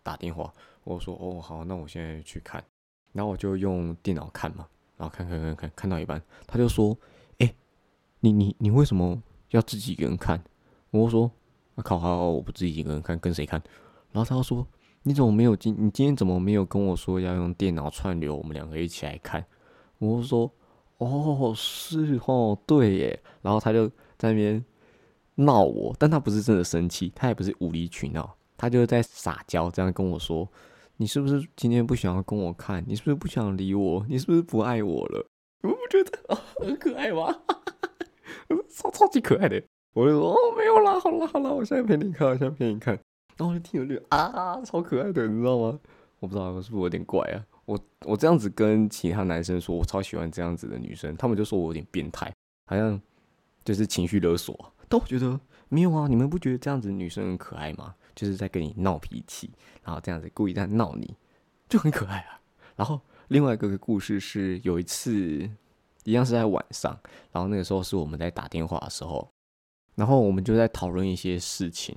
[0.03, 0.53] 打电话。
[0.83, 2.65] 我说哦好，那我现在去看，
[3.13, 6.97] 然后我就用电脑看嘛，然后看看看看，看到一半，他就说
[7.39, 7.55] ：“哎，
[8.21, 10.43] 你你你为什么要自己一个人看？”
[10.91, 11.31] 我说
[11.77, 13.63] ：“啊靠，好，我不自己一个人看，跟谁看？”
[14.11, 14.67] 然后他说
[15.03, 19.45] ：“你怎么没有今你今天怎么没有跟我说要用电脑串流，我们两个一起来看？”
[19.99, 20.51] 我说
[20.99, 24.65] ：“哦，是哦，对耶。”然后他就在那边
[25.37, 30.49] 闹我，但他不是真的生气，他也不是无理取闹，他就是在撒娇，这样跟我说。
[30.97, 32.85] 你是不是今天不想要跟我看？
[32.87, 34.05] 你是不是不想理我？
[34.09, 35.27] 你是不是不爱我了？
[35.63, 37.35] 我不觉得很可爱吗？
[38.69, 39.63] 超超级可爱的！
[39.95, 42.99] 我就说哦，没有啦，好了好了，我现在陪你看，我现在陪你看。
[43.41, 45.81] 然后就听了就啊，超可爱的，你知道吗？
[46.19, 47.43] 我不知道是不是有点怪啊？
[47.65, 52.31] 我我这样子跟其他男生说，我超喜欢这样子的女生，他们就说我有点变态，
[52.67, 53.01] 好像
[53.65, 54.73] 就是情绪勒索。
[54.89, 57.95] 但我觉得没有啊，你们不觉得这样子女生很可爱吗？
[58.15, 59.51] 就是在跟你闹脾气，
[59.83, 61.17] 然后这样子故意在闹你，
[61.69, 62.41] 就很可爱啊。
[62.77, 65.49] 然后另外一个故事是有一次，
[66.05, 66.99] 一样是在晚上，
[67.33, 69.31] 然后那个时候是我们在打电话的时候，
[69.95, 71.97] 然后我们就在讨论一些事情，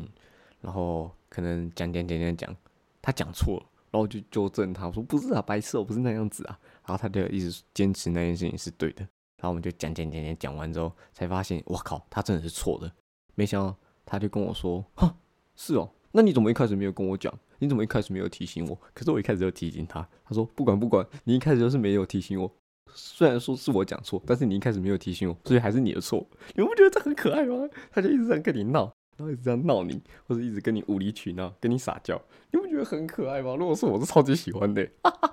[0.62, 2.56] 然后可能讲讲讲讲讲，
[3.02, 6.60] 他讲错了，然后我就纠正他，我说不是啊，白痴，我不是那样子啊。
[6.86, 9.00] 然后他就一直坚持那件事情是对的，
[9.38, 12.92] 然后我们就讲讲讲讲讲完之后，才发现我靠，他真的是错的。
[13.34, 15.16] 没想到他就跟我说，哈，
[15.56, 15.90] 是哦。
[16.12, 17.34] 那你怎么一开始没有跟我讲？
[17.58, 18.80] 你怎么一开始没有提醒我？
[18.94, 22.52] 可是我一开始就提醒他，他说不管不管，你一开始就是没有提醒我。
[22.94, 26.24] 虽然说是我讲错，但是你一开始没有提醒我，所以还是你的错。
[26.54, 27.68] 你不觉得这很可爱吗？
[27.92, 32.20] 他就一直在跟你闹，然后一直这样闹你，或者一直跟你无理取闹，跟你撒娇，
[32.52, 33.56] 你不觉得很可爱吗？
[33.56, 34.88] 如果是我，是超级喜欢的。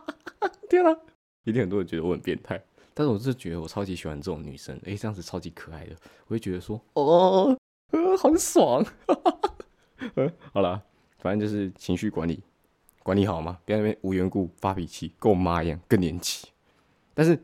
[0.68, 0.96] 天啊，
[1.44, 2.62] 一定很多人觉得我很变态，
[2.94, 7.56] 但是我是觉得我超级喜欢这种女生，诶，这样子超级可爱的，我会觉得说，哦，
[7.90, 8.84] 呃，很爽。
[10.14, 10.82] 呃，好了，
[11.18, 12.42] 反正就是情绪管理，
[13.02, 13.58] 管理好吗？
[13.64, 16.48] 别在那边无缘故发脾气，跟我妈一样更年期。
[17.12, 17.38] 但是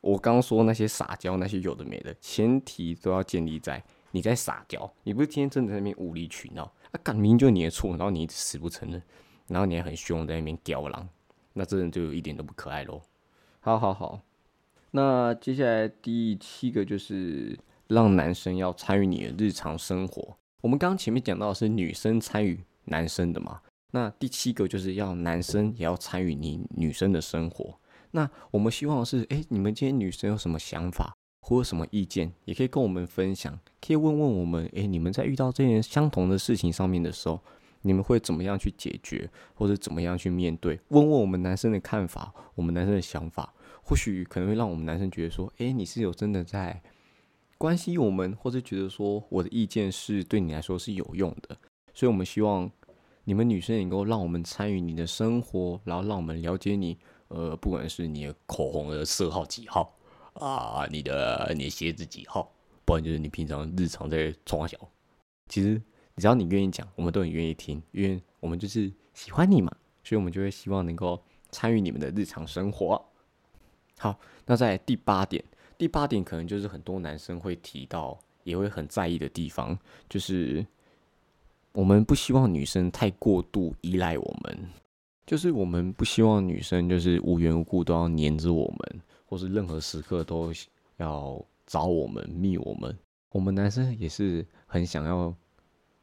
[0.00, 9.02] 我刚刚说那些撒娇，那些有的没的，前提都要建立在你在撒娇，你不是天天真的在那边无理取闹，啊，明明就是你的错，然后你死不承认，
[9.48, 11.08] 然后你还很凶在那边吊狼，
[11.52, 13.00] 那真的就一点都不可爱喽。
[13.60, 14.20] 好好好，
[14.92, 20.36] 那接下来第七个就是让男生要参与你的日常生活。
[20.60, 23.60] 我们刚刚前面讲到的是女生参与男生的嘛，
[23.92, 27.78] 那第七个就是要男生也要参与你女生的生活。
[28.12, 37.40] 那我们希望是，哎，你们今天女生有什么想法或者什么意见，也可以跟我们分享，可以问问我们，哎，你们在遇到这件相同的事情上面的时候，
[37.82, 40.78] 你们会怎么样去解决，或者怎么样去面对？
[40.88, 46.80] 问问我们男生的看法，我们男生的想法，或许可能会让我们男生觉得说，哎，你是有真的在
[47.58, 51.56] 关心我们，或者觉得说我的意见是对你来说是有用的。
[51.94, 52.70] 所以我们希望
[53.24, 56.98] 你们女生能够让我们参与你的生活，然后让我们了解你。
[57.28, 59.96] 呃，不管是你的口红的色号几号
[60.40, 62.50] 啊，你的你的鞋子几号，
[62.84, 64.76] 不然就是你平常日常在冲小，
[65.48, 65.80] 其实
[66.16, 69.70] 只要你愿意讲，我们都很愿意听，因为我们就是喜欢你嘛，
[70.02, 73.00] 所以我们就会希望能够参与你们的日常生活。
[73.98, 75.44] 好，那在第八点，
[75.76, 80.66] 第八点可能就是很多男生会提到，也会很在意的地方，就是
[81.72, 84.68] 我们不希望女生太过度依赖我们。
[85.26, 90.52] 就是我们不希望女生就是无缘无故都要黏着我们，或是任何时刻都
[90.98, 92.94] 要找我们、密我们。
[93.30, 95.34] 我们男生也是很想要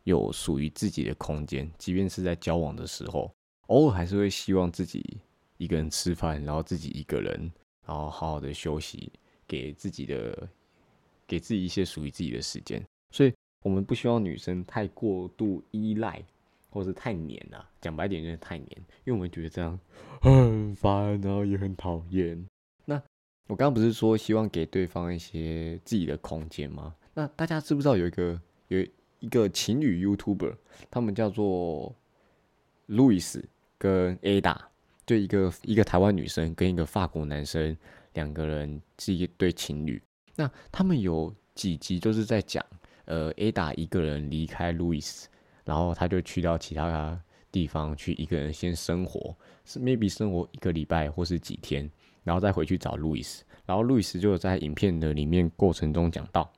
[0.06, 3.30] 有属于自己的空间，即便是在交往的时候，
[3.68, 5.18] 偶尔还是会希望自己
[5.58, 7.52] 一个人吃饭，然后自己一个人，
[7.86, 9.12] 然后好好的休息，
[9.46, 10.50] 给自己的
[11.28, 12.82] 给自己一些属于自己的时间。
[13.12, 16.24] 所以，我们不希望女生太过度依赖。
[16.70, 18.70] 或是太黏了，讲白点就是太黏，
[19.06, 19.80] 因为我们觉得这样
[20.22, 22.46] 很烦，然后也很讨厌。
[23.48, 26.94] 我刚刚不是说希望给对方一些自己的空间吗？
[27.14, 28.86] 那大家知不知道有一个有
[29.20, 30.56] 一个情侣 YouTuber，
[30.92, 31.96] 他们叫做
[32.86, 33.44] 路易斯
[33.78, 34.58] 跟 Ada，
[35.06, 37.76] 就一个一个台湾女生跟一个法国男生，
[38.14, 40.02] 两个人是一对情侣。
[40.36, 42.64] 那他们有几集就是在讲，
[43.06, 45.28] 呃，Ada 一个人离开路易斯。
[45.64, 51.92] 然后他就去到其他地方去一个人先生活，是 maybe 生活一个礼拜或是几天，
[52.28, 53.46] 然后再回去找路易斯。
[53.66, 56.52] 然后路易斯就在影片的里面过程中讲到，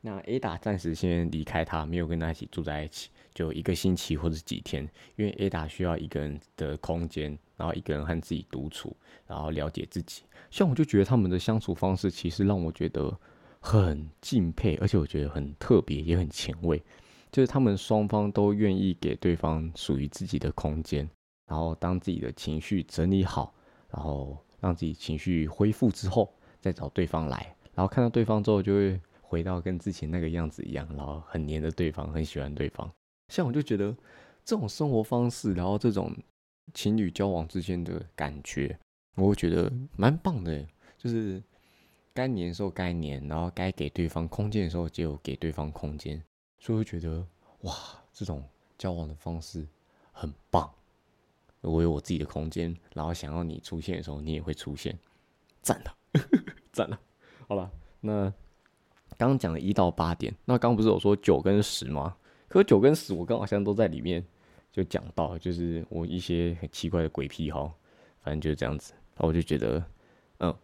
[0.00, 8.96] 那 Ada 暂时先离开他，没有跟他一起住在一起，就一个星期或者几天，因为 Ada 需要一个人的空间，然后一个人和自己独处，
[9.26, 10.22] 然后了解自己。
[10.50, 13.14] 像我就觉得他们的相处方式其实让我觉得
[13.60, 16.82] 很敬佩，而且我觉得很特别，也很前卫。
[17.32, 21.08] 就是他们双方都愿意给对方属于自己的空间，
[21.48, 23.52] 然后当自己的情绪整理好，
[23.90, 32.90] 然后让自己情绪恢复之后，再找对方来，然后看到对方之后，就会回到跟之前那个样子一样，然后很黏着对方，很喜欢对方。
[33.28, 33.94] 像我就觉得
[34.42, 36.10] 这种生活方式，然后这种
[36.72, 38.78] 情侣交往之间的感觉，
[39.16, 40.66] 我会觉得蛮棒的。
[40.96, 41.42] 就是
[42.14, 46.22] 该黏的时候该黏，然后该给对方空间的时候就给对方空间。
[46.58, 47.22] 就会觉得
[47.60, 47.74] 哇，
[48.14, 48.42] 这种
[48.78, 49.66] 交往的方式
[50.12, 50.72] 很棒。
[51.64, 54.96] 我有我自己的空间，然后想要你出现的时候，你也会出现，
[55.62, 55.96] 赞了，
[56.72, 57.00] 赞了。
[57.48, 58.32] 好了，那
[59.16, 62.16] 刚讲了一到八点，那刚不是有说九跟十吗？
[62.48, 64.24] 可九跟十我刚好像都在里面
[64.70, 67.72] 就讲到，就是我一些很奇怪的鬼癖好，
[68.20, 68.92] 反正就是这样子。
[69.16, 69.84] 那我就觉得，
[70.38, 70.54] 嗯，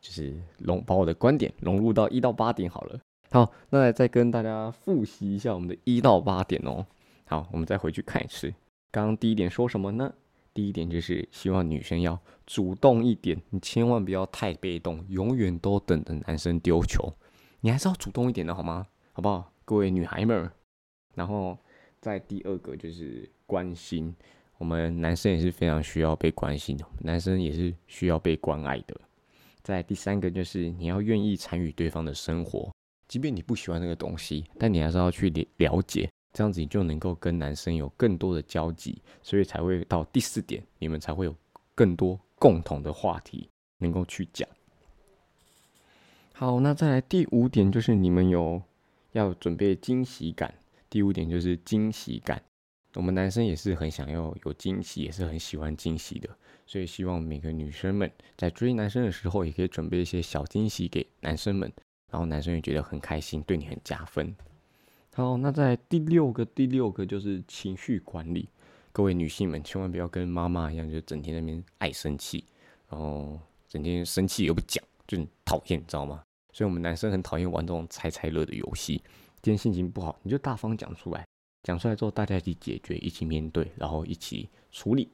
[0.00, 2.98] 就是融把我的观点融入到一到八点好了。
[3.30, 6.86] 好，那再跟大家复习一下我们的一到八点哦。
[7.26, 8.52] 好，我们再回去看一次。
[8.90, 10.12] 刚刚第一点说什么呢？
[10.54, 17.12] 第一点就是希望女生要主动一点，你千万不要太被动，永远都等着男生丢球，
[17.60, 18.86] 你还是要主动一点的好吗？
[19.12, 20.50] 好不好，各位女孩们？
[21.14, 21.56] 然后
[22.00, 24.14] 在第二个就是关心，
[24.56, 28.98] 我们男生也是非常需要被关心的，男生也是需要被关爱的。
[29.62, 32.72] 在第三个就是你要愿意参与对方的生活。
[33.06, 41.34] 即便你不喜欢那个东西，但你还是要去了了解，这样子你就能够跟男生有更多的交集，所以才会到第四点，你们才会有
[41.74, 44.48] 更多共同的话题能够去讲。
[46.32, 48.62] 好，那再来第五点就是你们有
[49.12, 50.54] 要准备惊喜感。
[50.88, 52.40] 第五点就是惊喜感。
[52.94, 56.28] 我们男生也是很想要有惊喜，也是很喜欢惊喜的，
[56.66, 61.70] 所以希望每个女生们在追男生的时候，也可以准备一些小惊喜给男生们，
[62.10, 64.34] 然后男生也觉得很开心，对你很加分。
[65.18, 68.48] 好，那在第六个，第六个就是情绪管理。
[68.92, 72.44] 各位女性们，千万不要跟妈妈一样，就整天那边爱生气，
[72.88, 73.36] 然后
[73.68, 76.22] 整天生气又不讲，就很讨厌，你知道吗？
[76.52, 79.02] 所以我们男生很讨厌玩这种猜猜乐的游戏。
[79.42, 81.26] 今天心情不好，你就大方讲出来。
[81.64, 85.08] 讲出来之后，大家一起解决，一起面对，然后一起处理。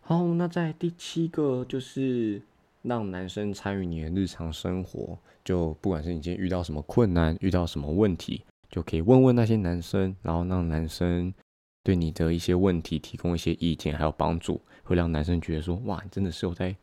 [0.00, 2.40] 好，那在第七个就是
[2.80, 11.34] 让男生参与你的日常生活，就不管是你今天遇到什么困难，遇到什么问题，就可以问问那些男生，然后让男生
[11.82, 16.74] 对你的一些问题提供一些意见，还有帮助，会让男生觉得说，哇，你真的是有在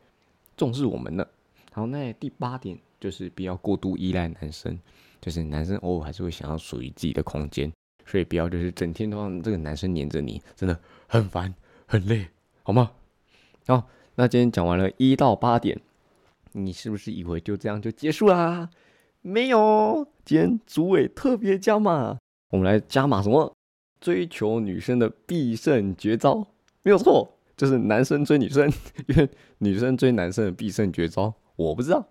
[0.56, 1.26] 重视我们呢。
[1.72, 4.78] 好，那第八点就是不要过度依赖男生，
[5.20, 7.72] 就是男生偶尔还是会想要属于自己的空间。
[8.04, 11.54] 所以不要就是整天都让这个男生黏着你，真的很烦
[11.86, 12.26] 很累，
[12.62, 12.90] 好吗？
[13.66, 15.78] 好，那今天讲完了一到八点，
[16.52, 18.70] 你是不是以为就这样就结束啦？
[19.28, 22.16] 没有，今天主委特别加码，
[22.50, 23.54] 我们来加码什么？
[24.00, 26.46] 追求女生的必胜绝招，
[26.82, 28.72] 没有错，就是男生追女生，
[29.06, 32.02] 因为女生追男生的必胜绝招，我不知道，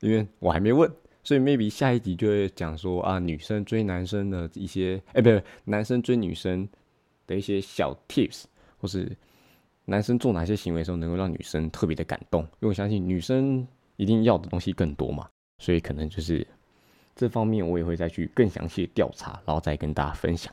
[0.00, 0.88] 因为我还没问。
[1.24, 6.68] 所以 maybe 下一集就会讲说啊，女生追男生的一些，哎，不对，男生追女生
[7.26, 8.44] 的一些小 tips，
[8.78, 9.10] 或是
[9.86, 12.42] 男生做哪些行为时候能够让女生特别的感动。
[12.42, 15.28] 因为我相信女生一定要的东西更多嘛，
[15.58, 16.46] 所以可能就是
[17.14, 20.52] 这方面我也会再去更详细的调查，然后再跟大家分享。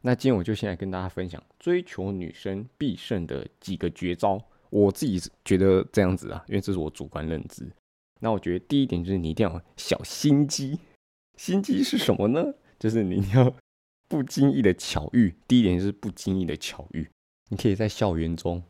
[0.00, 4.40] 那今天我就先来跟大家分享追求女生必胜的几个绝招。
[4.70, 7.66] 我自己觉得这样子啊，因为这是我主观认知。
[8.20, 10.78] 那我觉得第一点就是你一定要小心机，
[11.36, 12.54] 心机是什么呢？
[12.78, 13.54] 就是你要
[14.08, 15.34] 不经意的巧遇。
[15.46, 17.08] 第一点就是不经意的巧遇，
[17.50, 18.62] 你可以在校园中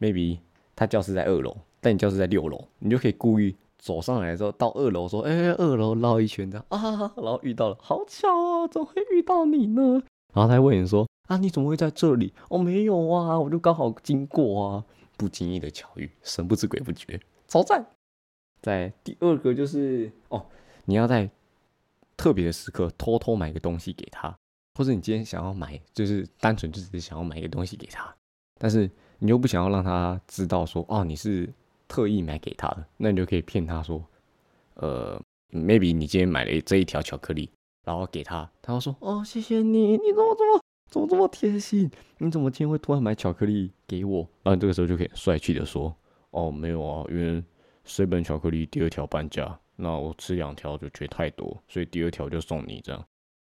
[0.00, 0.38] ，maybe
[0.74, 10.02] 他教室在二楼，但你教室在六楼，你就可以故意走上来之后到二楼说：“哎，二楼绕一圈的 啊！”然后遇到了，好巧啊，怎么会遇到你呢？
[10.32, 14.84] 然后他问你说：“啊，你怎么会在这里？”哦，没有啊，我就刚好经过啊。
[15.16, 17.86] 不经意的巧遇，神不知鬼不觉，超赞。
[18.60, 20.44] 在第二个就是哦，
[20.86, 21.30] 你要在
[22.16, 24.36] 特别的时刻偷偷买个东西给他，
[24.74, 28.12] 或者你今天想要买，就是单纯就只是想要买一个东西给他，
[28.58, 31.48] 但是你又不想要让他知道说哦你是
[31.94, 34.04] 特意买给他的，那你就可以骗他说，
[34.74, 35.20] 呃
[35.52, 37.48] ，maybe 你今天买了这一条巧克力，
[37.84, 41.88] 然后给他，他会说哦谢谢你，你怎么怎么怎么这么贴心？
[42.18, 44.26] 你怎么今天会突然买巧克力给我？
[44.42, 45.94] 然后这个时候就可以帅气的说
[46.30, 47.42] 哦没有啊，因为。
[47.86, 53.04] 水本巧克力第二条半价，那我吃两条就觉得太多，所以第二条就送你这样。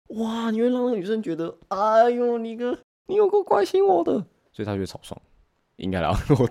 [0.08, 2.78] 哇，你会让女生觉得，哎呦，你个
[3.08, 4.12] 你有够关心我的，
[4.52, 5.18] 所以她觉得超爽。
[5.78, 6.50] 应该啦， 我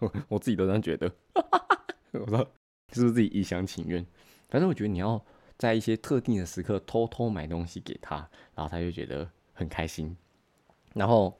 [0.00, 1.12] 我我自己都这样觉得。
[2.12, 2.38] 我说
[2.92, 4.04] 是不是自己一厢情愿？
[4.48, 5.24] 反正我觉得你要
[5.58, 8.16] 在一些特定的时刻偷偷买东西给他，
[8.54, 10.16] 然后他就觉得很开心。
[10.94, 11.36] 然后。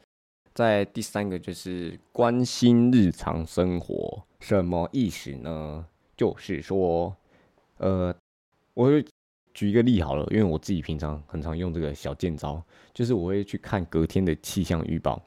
[0.54, 5.86] 在第三个就是关心日常生活，什么意思呢？
[6.14, 7.16] 就是说，
[7.78, 8.14] 呃，
[8.74, 9.02] 我会
[9.54, 15.22] 举一个例好了，因为我自己平常很常用这个小剑招，就是我会去看隔天的气象预报，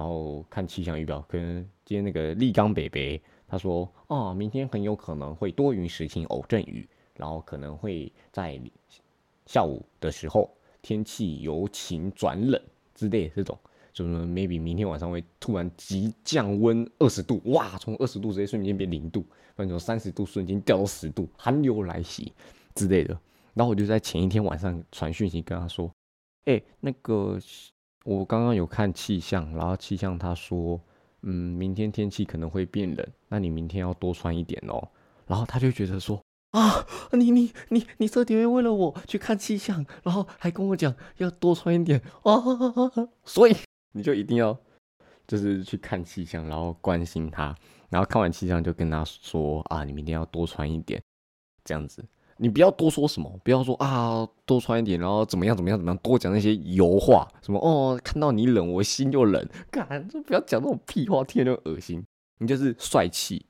[0.00, 8.58] 然后看气象预报，跟今天那个立刚北北他说，哦，明天很有可能会多云时晴偶阵雨，然后可能会在
[9.44, 12.58] 下午的时候天气由晴转冷
[12.94, 13.58] 之类的这种。
[13.92, 19.22] 就么 maybe 明天晚上会突然急降温二十度，哇，从二十度直接瞬间变零度，
[19.54, 22.32] 或者从三十度瞬间掉到十度，寒流来袭
[22.74, 23.12] 之类的。
[23.52, 25.92] 然后我就在前一天晚上传讯息跟他说
[26.46, 27.38] ：“哎，那个
[28.04, 30.80] 我刚刚有看气象，然后气象他说，
[31.22, 34.88] 嗯，明天天气可能会变冷，那你明天要多穿一点哦。”
[35.26, 36.20] 然后他就觉得说
[36.52, 42.42] ：“啊，你你你你这点会为了我去看气象，然后还跟我讲要多穿一点啊，
[43.24, 43.54] 所以。”
[43.92, 44.56] 你就一定要，
[45.26, 47.54] 就是去看气象，然后关心他，
[47.88, 51.02] 然后看完气象就跟他说啊，你明天要多穿一点，
[51.64, 52.04] 这样子。
[52.40, 62.02] 你不要多说什么，不要说啊，多穿一点，然后怎么样怎么样怎么样，多讲那些油话，什么哦，看到你冷，我心就冷，干，就不要讲那种屁话，听着就恶心。
[62.38, 63.44] 你就是帅气、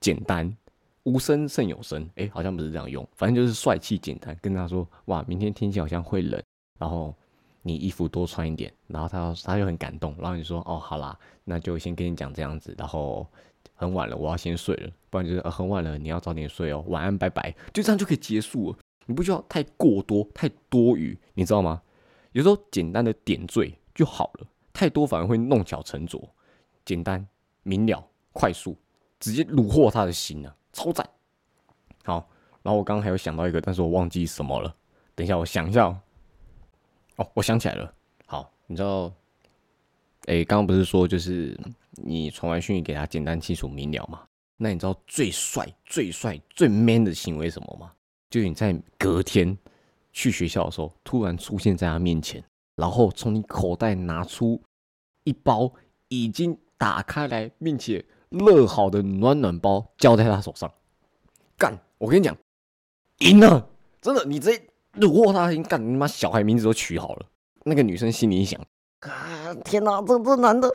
[0.00, 0.52] 简单、
[1.04, 6.42] 无声胜有声，哎，好像不是这样用，反正就是帅气、简单，跟他说哇，明天天气好像会冷，
[6.78, 7.14] 然后。
[7.64, 13.24] 你衣服多穿一点，然后他他就很感动，然后你说哦好啦，那就先跟你讲这样子，然后
[13.74, 18.78] 很晚了，我要先睡了，不然就是很晚了，你要早点睡哦，晚安，拜拜，就这样就可以结束了。
[19.06, 21.82] 你不需要太过多、太多余，你知道吗？
[22.32, 26.28] 有时候简单的点缀就好了，太多反而会弄巧成拙。
[26.84, 27.26] 简单
[27.62, 28.76] 明了、快速，
[29.20, 31.08] 直接虏获他的心啊，超赞！
[32.04, 32.28] 好，
[32.62, 34.74] 然后我刚刚还有想到一个，但是我忘记什么了。
[35.14, 36.00] 等一下，我想一下哦。
[37.16, 37.92] 哦，我想起来了。
[38.26, 39.12] 好，你知道，
[40.26, 41.58] 哎，刚刚不是说就是
[41.92, 44.22] 你传完讯息给他简单、清楚、明了吗？
[44.56, 47.92] 那你知道最帅、最帅、最 man 的行为什么吗？
[48.30, 49.56] 就你在隔天
[50.12, 52.42] 去学校的时候，突然出现在他面前，
[52.76, 54.62] 然后从你口袋拿出
[55.24, 55.72] 一包
[56.08, 60.72] 已经打开来并且热好的暖暖包，交在他手上。
[61.58, 61.78] 干！
[61.98, 62.36] 我跟你讲，
[63.18, 63.68] 赢了！
[64.00, 65.52] 真的，你直接虏获他。
[65.68, 65.82] 干！
[65.82, 67.26] 你妈小孩名字都取好了。
[67.64, 68.60] 那个女生心里想：
[69.00, 70.72] 啊，天哪，这这男的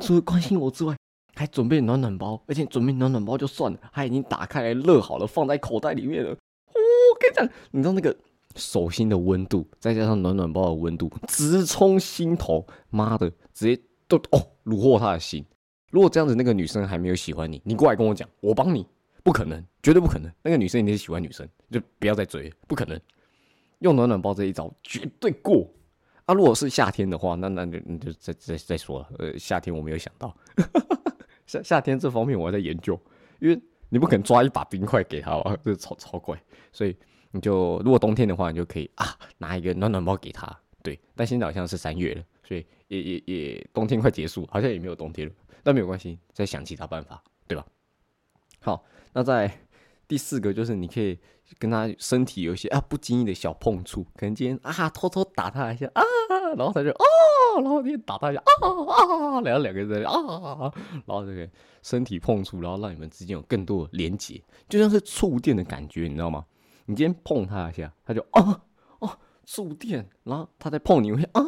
[0.00, 0.96] 除了关心我之外，
[1.34, 6.30] 还准备暖暖包，而且准备暖暖包就算了，他已经打开来热好了，放在口袋里面了。
[6.30, 8.16] 我跟你讲，你知道那个
[8.56, 12.66] 手心的温度，再加上暖暖包的温度，直冲心头。
[12.90, 15.44] 妈的，直接都哦，虏获他的心。
[15.90, 18.86] 如果这样子，那个女生还没有喜欢你，你过来跟我讲，我帮你，
[19.22, 20.30] 不可能，绝对不可能。
[20.42, 23.00] 那个女生一定是喜欢女生，就不要再追，不可能。
[23.80, 25.66] 用暖暖包这一招绝对过
[26.28, 26.34] 啊！
[26.34, 29.08] 如果是夏天的话，那那就那就再再再说了。
[29.18, 30.36] 呃，夏天我没有想到，
[31.46, 33.00] 夏夏天这方面我还在研究，
[33.40, 33.60] 因为。
[33.90, 35.56] 你不可能抓一把冰块给他吧？
[35.64, 36.38] 这超超怪，
[36.72, 36.94] 所以
[37.30, 40.46] 你就如果冬天的话，你就可以啊拿一个暖暖包给他。
[40.82, 45.32] 对，但现在好像是三月了，所以也也也冬天快结束，好像也没有冬天了。
[45.62, 47.64] 但没有关系，再想其他办法，对吧？
[48.60, 49.50] 好，那在
[50.06, 51.18] 第四个就是你可以
[51.58, 56.02] 跟他身体有一些啊不经意的小碰触，可能今天啊偷偷打他一下啊，
[56.56, 57.04] 然后他就啊。
[57.60, 60.14] 然后你打他一下啊啊，然后两个人在啊，
[61.06, 61.48] 然后这个
[61.82, 66.44] 身体碰触，然后让你们之间有更多的连接，就像是触电的感觉，你知道吗？
[66.86, 68.62] 你今天碰他一下，他就啊
[69.00, 71.42] 哦触电，然后他再碰你，会啊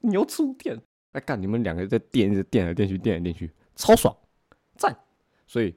[0.00, 0.78] 你又触电，
[1.12, 4.14] 哎干你们两个人在电，一直电来电去，电来电去，超爽，
[4.76, 4.94] 赞！
[5.46, 5.74] 所以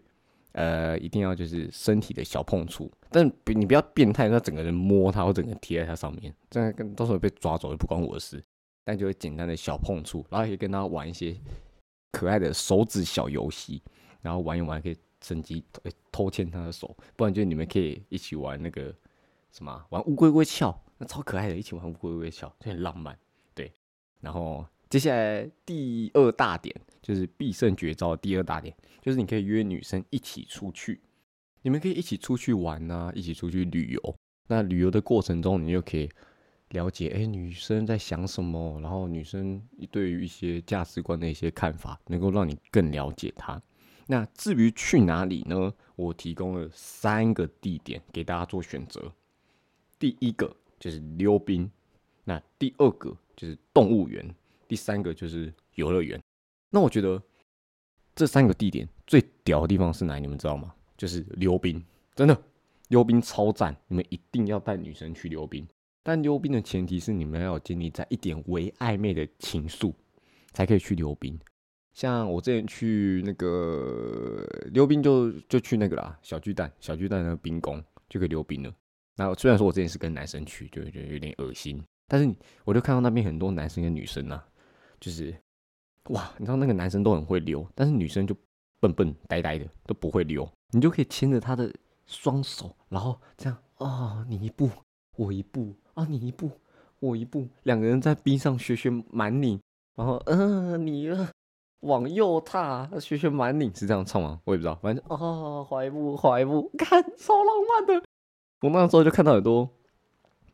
[0.52, 8.44] 呃一定要就是身体的小碰触，但你不要变态，那整个人摸他或整个贴在他上面，这样跟到时候被抓走就不关我的事。
[8.84, 11.36] 但就会简单的小碰触，然后可以跟他玩一些
[12.14, 13.84] 可爱的手指小游戏，
[14.22, 15.62] 然后玩一玩可以趁机
[16.10, 18.96] 偷牵他的手，不然就你们可以一起玩那个
[19.52, 23.20] 什么玩乌龟龟翘，那超可爱的，一起玩乌龟龟翘就很浪漫，
[23.54, 23.70] 对。
[24.22, 31.02] 然后接下来第二大点就是必胜绝招，第二大点就是你可以约女生一起出去，
[31.68, 34.16] 你们可以一起出去玩啊，一起出去旅游。
[34.48, 36.10] 那旅游的过程中，你就可以。
[36.70, 38.80] 了解哎，女生在想什么？
[38.80, 39.62] 然后女生
[39.92, 43.62] 对于一些价值观的一些看法，能够让你更了解她。
[44.06, 45.74] 那至于去哪里呢？
[45.98, 49.12] 我提供了三个地点给大家做选择。
[50.00, 51.70] 第一个就是溜冰，
[52.24, 54.26] 那第二个就是动物园，
[54.70, 56.18] 第三个就是游乐园。
[56.70, 57.22] 那我觉得
[58.16, 60.18] 这三个地点最屌的地方是哪？
[60.18, 60.74] 你们知道吗？
[60.98, 61.82] 就是溜冰，
[62.16, 62.38] 真的
[62.90, 65.66] 溜冰超赞，你们一定要带女生去溜冰。
[66.04, 69.94] 但溜冰的前提是你们要建立在一点微暧昧的情愫，
[70.54, 71.38] 才可以去溜冰。
[71.94, 78.74] 像我之前去那个溜冰，就就去那个啦，小巨蛋，小巨蛋那个冰宫就可以溜冰了。
[79.16, 84.48] 然后虽然说我之前是跟男生去，就觉得有点恶心，但是我就看到那边很多男生跟女生啊，
[85.00, 85.36] 就是
[86.10, 88.34] 哇，你知道那个男生都很会溜，但是女生就
[88.80, 90.48] 笨笨呆呆的都不会溜。
[90.72, 91.74] 你就可以牵着他的
[92.06, 94.70] 双手，然后这样啊，你一步
[95.16, 95.76] 我一步。
[95.98, 96.52] 啊，你一步，
[97.00, 99.60] 我一步，两个人在冰上学学满拧，
[99.96, 101.10] 然后，嗯，你
[101.80, 104.40] 往右踏，学学满拧，是这样唱吗？
[104.44, 108.06] 我也不知道，反正啊，怀步，怀步，看，超浪漫的。
[108.62, 109.68] 我那时候就看到很多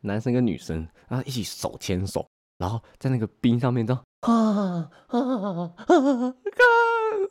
[0.00, 6.64] 男生跟女生啊一起手牵手，然后在那个冰上面，这样啊啊啊，看，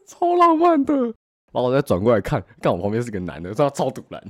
[0.06, 1.16] 超浪漫的。
[1.54, 4.22] 然后我再转过来看，看我旁边是个男的，知道超堵然，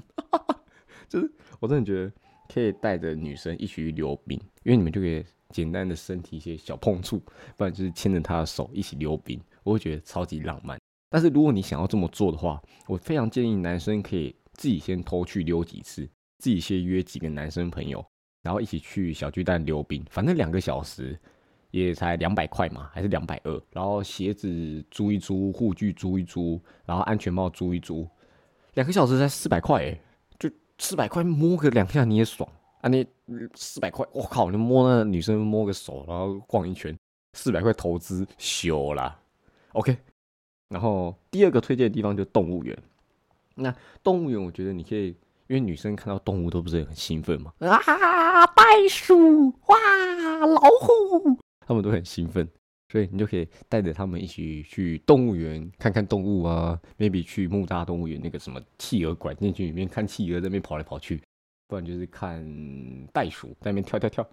[1.10, 2.12] 就是我真的觉得。
[2.54, 7.18] 可以带着女生一起去溜冰，因为你们就可以简单的身体一些小碰触，
[7.58, 10.78] 不然就是牵着她的手一起溜冰，我会觉得超级浪漫。
[11.10, 16.08] 但是如果你想要这么做的话，我非常建议男生可以自己先偷去溜几次，
[16.38, 18.06] 自己先约几个男生朋友，
[18.44, 21.18] 然后一起去小巨蛋溜冰，反正两个小时
[21.74, 28.08] 也才两百块嘛，还是两百二，然后鞋子租一租，护具租一租，然后安全帽租一租，
[28.76, 29.94] 两个小时才四百块
[30.40, 30.50] 就。
[30.80, 32.50] 四百块摸个两下你也爽
[32.82, 32.90] 啊！
[32.90, 33.08] 你
[33.54, 34.50] 四百块，我靠！
[34.50, 36.98] 你摸那女生摸个手，然后逛一圈，
[37.34, 39.18] 四百块投资修啦。
[39.74, 39.96] OK，
[40.70, 42.78] 然后第二个推荐的地方就动物园。
[43.56, 45.10] 那动物园，我觉得你可以，
[45.48, 49.78] 因为女生看到动物都不是很兴奋嘛，啊，袋鼠，哇，
[50.48, 52.48] 老虎，他们都很兴奋，
[52.90, 61.22] 所以你就可以带着他们一起去动物园看看动物啊，maybe 去木栅动物园那个什么企鹅馆进去里面看企鹅在那边跑来跑去，
[61.68, 62.46] 不然就是看
[63.14, 64.28] 袋鼠在那边跳跳跳，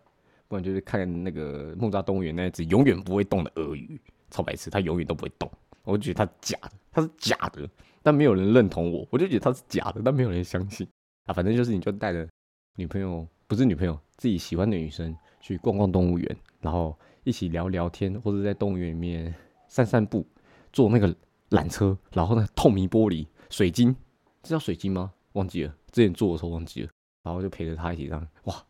[0.49, 4.01] 不然就是看那个木栅动物园那只永远不会动的鳄鱼，
[4.31, 5.51] 超白痴，它永远都不会动。
[5.85, 7.69] 我觉得它假的，它是假的，
[8.03, 10.87] 但没有人认同我，我就觉得它是假的，但没有人相信
[11.25, 11.33] 啊。
[11.33, 12.29] 反正就是，你就带着
[12.77, 16.97] 女朋友，不是女朋友，自己喜欢的女生去逛逛动物园，然后
[17.31, 19.33] 一起聊聊天，或者在动物园里面
[19.69, 20.27] 散散步，
[20.73, 21.15] 坐那个
[21.51, 23.95] 缆车，然后呢，透明玻璃水晶，
[24.43, 25.13] 这叫水晶吗？
[25.35, 26.91] 忘记了，之前坐的时候忘记了，
[27.23, 28.67] 然后就陪着他一起这样，哇，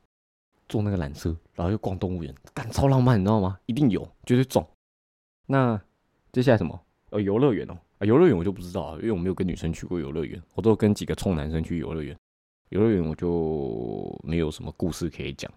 [0.69, 3.59] 坐那个缆车，然后又逛动物园，干超浪漫，你知道吗？
[3.65, 4.63] 一定有，绝对中。
[5.47, 5.81] 那
[6.33, 6.79] 接下来什么？
[7.09, 12.15] 呃，游乐园哦，啊，游乐园我就不知道，因为我没有跟女生去过游乐园，我都跟几个冲男生去游乐园。
[12.69, 15.51] 游乐园我就没有什么故事可以讲，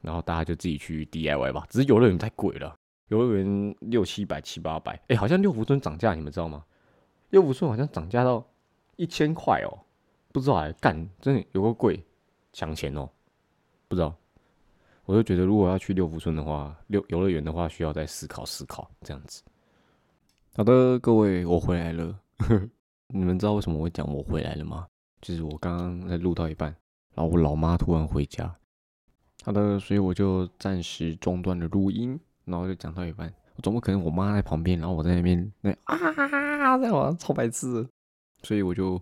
[0.00, 1.66] 然后大家就自己去 DIY 吧。
[1.68, 2.76] 只是游乐园太贵了，
[3.08, 6.64] 游乐园六七百、七八百，哎，好像六福村涨价，你们知道吗？
[7.30, 8.44] 六福村好像涨价到
[8.96, 9.78] 一千块哦，
[10.32, 12.04] 不知道哎，干，真的有个贵，
[12.52, 13.08] 抢钱哦，
[13.88, 14.14] 不知道。
[15.04, 19.42] 我就觉得如果要去六福村的话，六游乐园的话，需要再思考思考这样子。
[20.56, 22.16] 好的，各位，我回来了。
[23.08, 24.86] 你们知道为什么我会讲我回来了吗？
[25.20, 26.68] 就是我刚刚在录到一半，
[27.14, 28.54] 然后我老妈突然回家。
[29.44, 33.32] 好的，所以我就暂时中断了录音，然后就讲到一半。
[33.62, 37.86] 总不可能我妈在旁边，然后我在那边那啊在玩超白痴，
[38.42, 39.00] 所以我就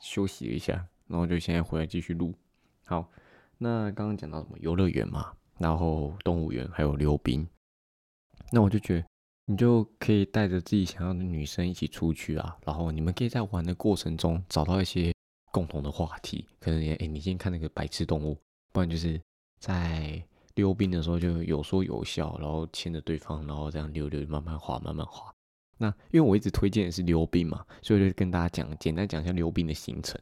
[0.00, 2.34] 休息了一下，然后就现在回来继续录。
[2.84, 3.10] 好，
[3.58, 7.46] 那刚刚讲到什么游乐园嘛，然后动物园还有溜冰，
[8.52, 9.04] 那我就觉得。
[9.50, 15.10] 你就可以带着自己想要的女生一起出去啊，然后你们可以在玩的过程中找到一些
[15.50, 16.46] 共同的话题。
[16.60, 18.38] 可能也哎，你今天看那个白痴动物，
[18.74, 19.18] 不然就是
[19.58, 20.22] 在
[20.54, 25.32] 溜冰的时候就有说有笑，然后牵着对方，然后这样溜溜，慢慢滑，慢慢滑。
[25.78, 30.20] 那因为我一直推荐的是溜冰嘛，所以就跟大家讲，简单讲一下溜冰的行程。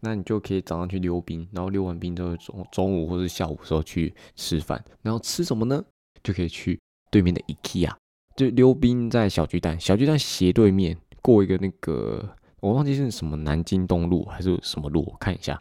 [0.00, 5.82] 那你就可以早上去溜冰，然后溜完冰之后中中午或者下午时候去吃饭，然后吃什么呢？
[6.22, 6.78] 就可以去
[7.10, 7.90] 对面的 IKEA。
[8.36, 15.60] 就溜冰在小巨蛋，小巨蛋斜对面过一个那个，我忘记是什么南京东路还是什么路，我看一下。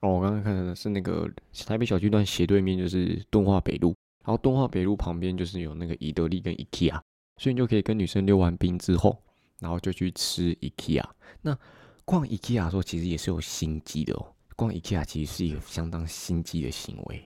[0.00, 1.30] 哦，我刚刚看到的是那个
[1.66, 3.94] 台北小巨蛋斜对面就是敦化北路，
[4.24, 7.00] 然后敦化北路旁边就是有那个宜得利跟 IKEA，
[7.38, 9.22] 所以你就可以跟女生溜完冰之后，
[9.58, 11.04] 然后就去吃 IKEA。
[11.42, 11.58] 那
[12.04, 17.24] 逛 IKEA 的时候其实也是有心机的哦，逛 IKEA 其实是一个相当心机的行为，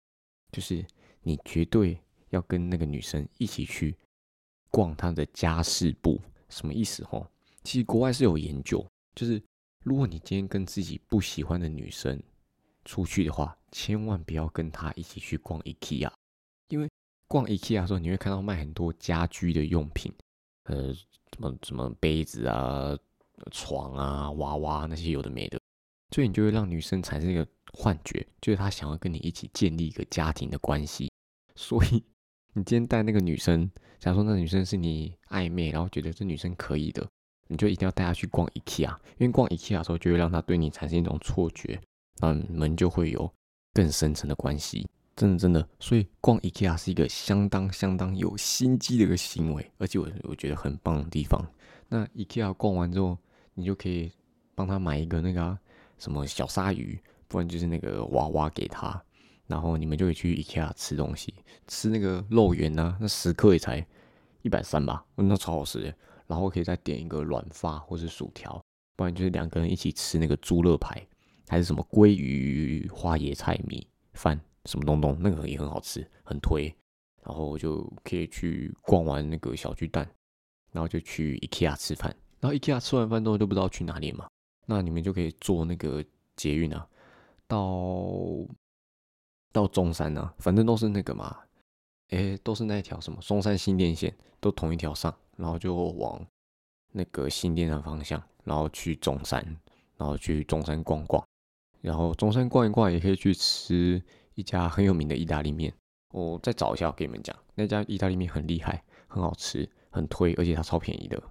[0.53, 0.85] 就是
[1.23, 1.99] 你绝对
[2.31, 3.97] 要跟那个女生一起去。
[4.73, 7.05] 逛他的家饰部什么意思？
[7.07, 7.27] 吼，
[7.65, 9.43] 其实国外是有研究，就是
[9.83, 12.17] 如果你今天跟自己不喜欢的女生
[12.91, 16.11] 出去的话，千万不要跟他一起去逛 IKEA，
[16.71, 16.91] 因为
[17.29, 20.13] 逛 IKEA 的时候你会看到卖很多家居的用品，
[20.65, 22.99] 呃，什么什么杯子啊、
[23.53, 25.61] 床啊、娃娃那些有的没的，
[26.13, 31.13] 所以你就会让女生产生一个幻觉，就是她想要跟你一起建立一个家庭的关系，
[31.55, 32.03] 所以。
[32.53, 33.71] 你今天带那个女生，
[34.01, 37.09] 假如说那女生是你暧昧，然后觉得这女生可以的，
[37.47, 41.81] 你就一定要带她去逛 IKEA，因为逛 IKEA 的时候就会让她对你产生一种错觉，
[42.21, 43.33] 那你们就会有
[43.73, 44.87] 更深层的关系。
[45.17, 51.45] 真的真的，所以逛 IKEA 是一个相当相当有心机的一个行为，而且我我觉得很棒的地方。
[51.89, 53.19] 那 IKEA 逛完之后，
[53.55, 54.11] 你就可以
[54.55, 55.59] 帮他买一个那个
[55.99, 56.99] 什么小鲨鱼，
[57.29, 59.03] 不然就是那个娃娃给他。
[59.47, 61.35] 然后你们就可以去 IKEA 吃东西，
[61.67, 63.85] 吃那个肉圆呐，那十克也才
[64.43, 65.95] 一百三吧，那超好吃的。
[66.29, 68.63] 然后可以再点一个软发或是薯条，
[68.97, 71.05] 不然就是两个人一起吃那个猪肋排，
[71.51, 76.73] 还是什么鲑鱼花椰菜米饭什么东东，那个也很好吃，很推。
[77.25, 80.09] 然后就可以去逛完那个小巨蛋，
[80.73, 82.15] 然后就去 IKEA 吃饭。
[82.39, 84.29] 然后 IKEA 吃完饭之后就不知道去哪里嘛，
[84.67, 86.05] 那你们就可以坐那个
[86.37, 86.89] 捷运啊，
[87.47, 87.59] 到。
[89.53, 91.37] 到中山呢，反正都是那个嘛，
[92.11, 96.25] 哎，都是那一条什么松山新店线，都同一条上，然后就往
[96.93, 99.45] 那个新店的方向，然后去中山，
[99.97, 101.21] 然后去中山逛逛，
[101.81, 104.03] 然后中山逛一逛，也可以去吃
[104.35, 105.73] 一家很有名的意大利面。
[106.13, 111.23] 我再找一下，我跟你们讲，那家意大利面很厉害，很好吃，很推，而且它超便宜的，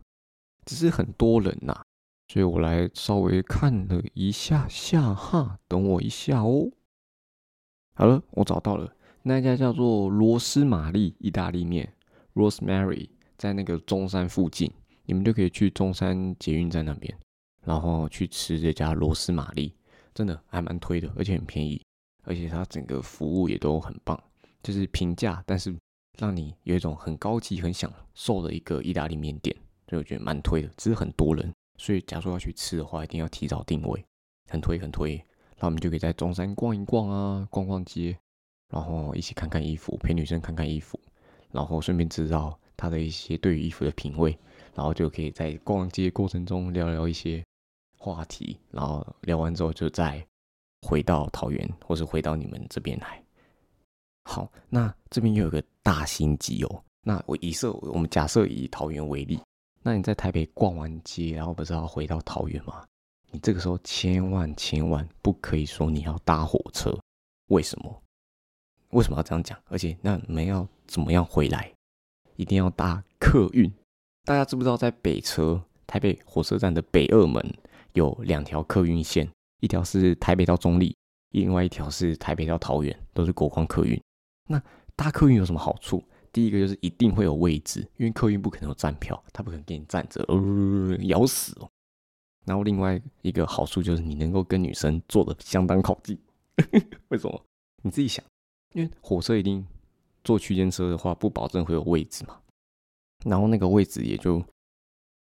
[0.65, 1.81] 只是很多人呐，
[2.27, 6.69] 所以我来稍微看了一下下哈，等我一下哦。
[7.93, 11.93] 好了，我找到了那家叫做罗斯玛丽意大利面
[12.33, 14.71] （Rosemary） 在那个中山附近，
[15.05, 17.13] 你们就可以去中山捷运站那边，
[17.65, 19.73] 然后去吃这家罗斯玛丽。
[20.13, 21.81] 真的还蛮推的，而且很便宜，
[22.23, 24.21] 而且它整个服务也都很棒，
[24.63, 25.75] 就是平价，但是
[26.17, 29.55] 让你有一种很高级、很享受的一个意大利面店，
[29.87, 30.69] 所以我觉得蛮推的。
[30.77, 34.03] 只是很多人，所以假如说要去吃的话，一定要提早定位，
[34.49, 35.23] 很推很推。
[35.59, 38.17] 那我们就可以在中山逛一逛啊，逛逛街，
[38.69, 40.99] 然后一起看看衣服，陪女生看看衣服，
[41.51, 44.37] 然后顺便知道她的一些对于衣服的品味，
[44.73, 47.43] 然后就可以在逛街过程中聊聊一些
[47.99, 50.25] 话题，然后聊完之后就再
[50.81, 53.21] 回到桃园，或是回到你们这边来。
[54.23, 56.83] 好，那这边又有个大心机哦。
[57.01, 59.39] 那我以设我们假设以桃园为例，
[59.81, 62.83] 那你在台北逛完街，然后不是要回到桃园吗？
[63.31, 66.97] 你这个时候千万千万不可以说你要搭火车，
[67.47, 68.01] 为什么？
[68.91, 69.57] 为什么要这样讲？
[69.67, 71.71] 而且那你们要怎么样回来？
[72.37, 73.71] 一定要搭客运。
[74.23, 77.43] 大家知不知道，在北车台北火车站的北二门
[77.93, 79.29] 有两条客运线，
[79.59, 80.95] 一条是台北到中立，
[81.31, 84.01] 另外一条是台北到桃园，都是国光客运。
[84.47, 84.61] 那
[84.95, 86.03] 搭客运有什么好处？
[86.31, 90.23] 第一个就是一定会有位置，因为客运不可能有站票，他不可能给你站着，
[91.07, 91.69] 咬死哦。
[92.45, 96.17] 然后另外一个好处就是你能够跟女生坐的相当靠近，
[97.09, 97.45] 为什么？
[97.81, 98.23] 你自己想，
[98.73, 99.65] 因为火车一定
[100.23, 102.39] 坐区间车的话，不保证会有位置嘛。
[103.25, 104.43] 然后那个位置也就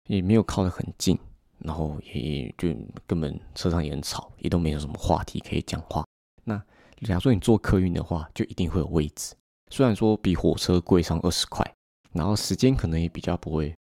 [0.08, 1.18] 也没有靠得很近，
[1.58, 2.68] 然后也就
[3.06, 6.04] 根本车上也很吵，也都没有什么话题可以讲话。
[6.44, 6.56] 那
[7.02, 9.34] 假如说你坐客运的话，就一定会有位置，
[9.70, 11.64] 虽然说比火车贵上二十块，
[12.12, 13.74] 然后时间可能也比较不会。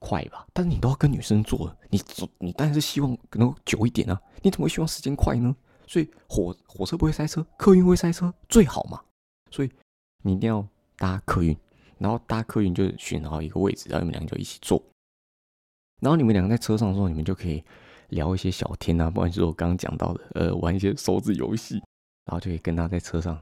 [0.00, 2.00] 快吧，但是你都要跟女生坐，你
[2.38, 4.22] 你当然是希望可能久一点啊。
[4.42, 5.52] 你怎么会希望时间快呢？
[5.88, 9.02] 所以火火车不会塞车，客运会塞车最好嘛。
[9.50, 9.70] 所以
[10.22, 10.64] 你一定要
[10.96, 11.58] 搭客运，
[11.98, 14.80] 然后搭客运就选好一个位置，然后你们两个就一起坐。
[16.00, 17.62] 然后你们两个在车上的时候，你们就可以
[18.08, 21.74] 聊一些小天啊，不管是我刚刚讲到的，呃，玩一些手指游戏，
[22.24, 23.38] 然后就可以跟他在车上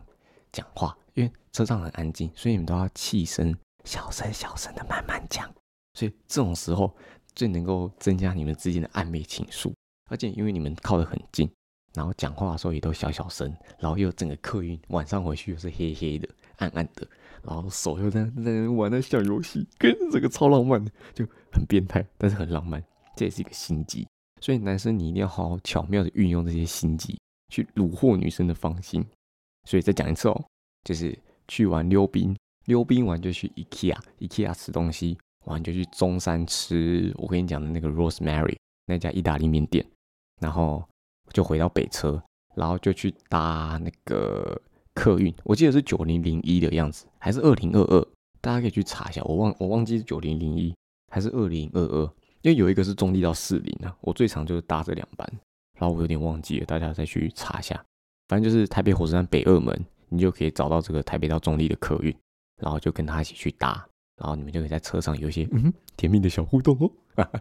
[0.52, 3.54] 讲话，因为车上很安静，所以你们都要气声
[3.84, 5.48] 小声小声的慢慢讲。
[5.94, 6.94] 所以这种时候
[7.34, 9.72] 最能够增加你们之间的暧昧情愫，
[10.10, 11.50] 而且因为你们靠得很近，
[11.94, 17.06] 然后讲话的时候也都小小声，然后又整个客运晚上回去又是黑黑的、暗暗的，
[17.46, 22.82] 然后手又在在玩那小游戏，跟这个超浪漫的，就很变态，但是很浪漫，
[23.14, 24.06] 这也是一个心机。
[24.40, 27.18] 所以男生你一定要好好巧妙的运用这些心机，
[27.48, 29.04] 去虏获女生的芳心。
[29.64, 30.44] 所以再讲一次哦，
[30.84, 31.16] 就是
[31.48, 32.36] 去玩溜冰，
[32.66, 35.16] 溜冰完就去 IKEA，IKEA 吃东西。
[35.46, 39.86] 完就去中山吃我跟你讲的那个 Rosemary 那家意大利面店，
[40.40, 40.84] 然后
[41.32, 42.20] 就回到北车，
[42.56, 44.60] 然后就去搭那个
[44.96, 48.08] 客运，我记得是九零零一的样子，还是二零二二？
[48.40, 50.74] 大家可以去查一下，我忘我忘记是九零零一
[51.12, 52.02] 还是二零二二，
[52.40, 55.30] 因为有一个是中立到四零啊，我最长就是搭这两班，
[55.78, 57.84] 然后我有点忘记了，大家再去查一下。
[58.28, 62.16] 反正就是台北火车站北二门，你就可以找到这个台北到中立的客运，
[62.60, 63.86] 然后就跟他一起去搭。
[64.16, 66.90] 然后你们就可以在车上有一些嗯甜蜜的小互动哦。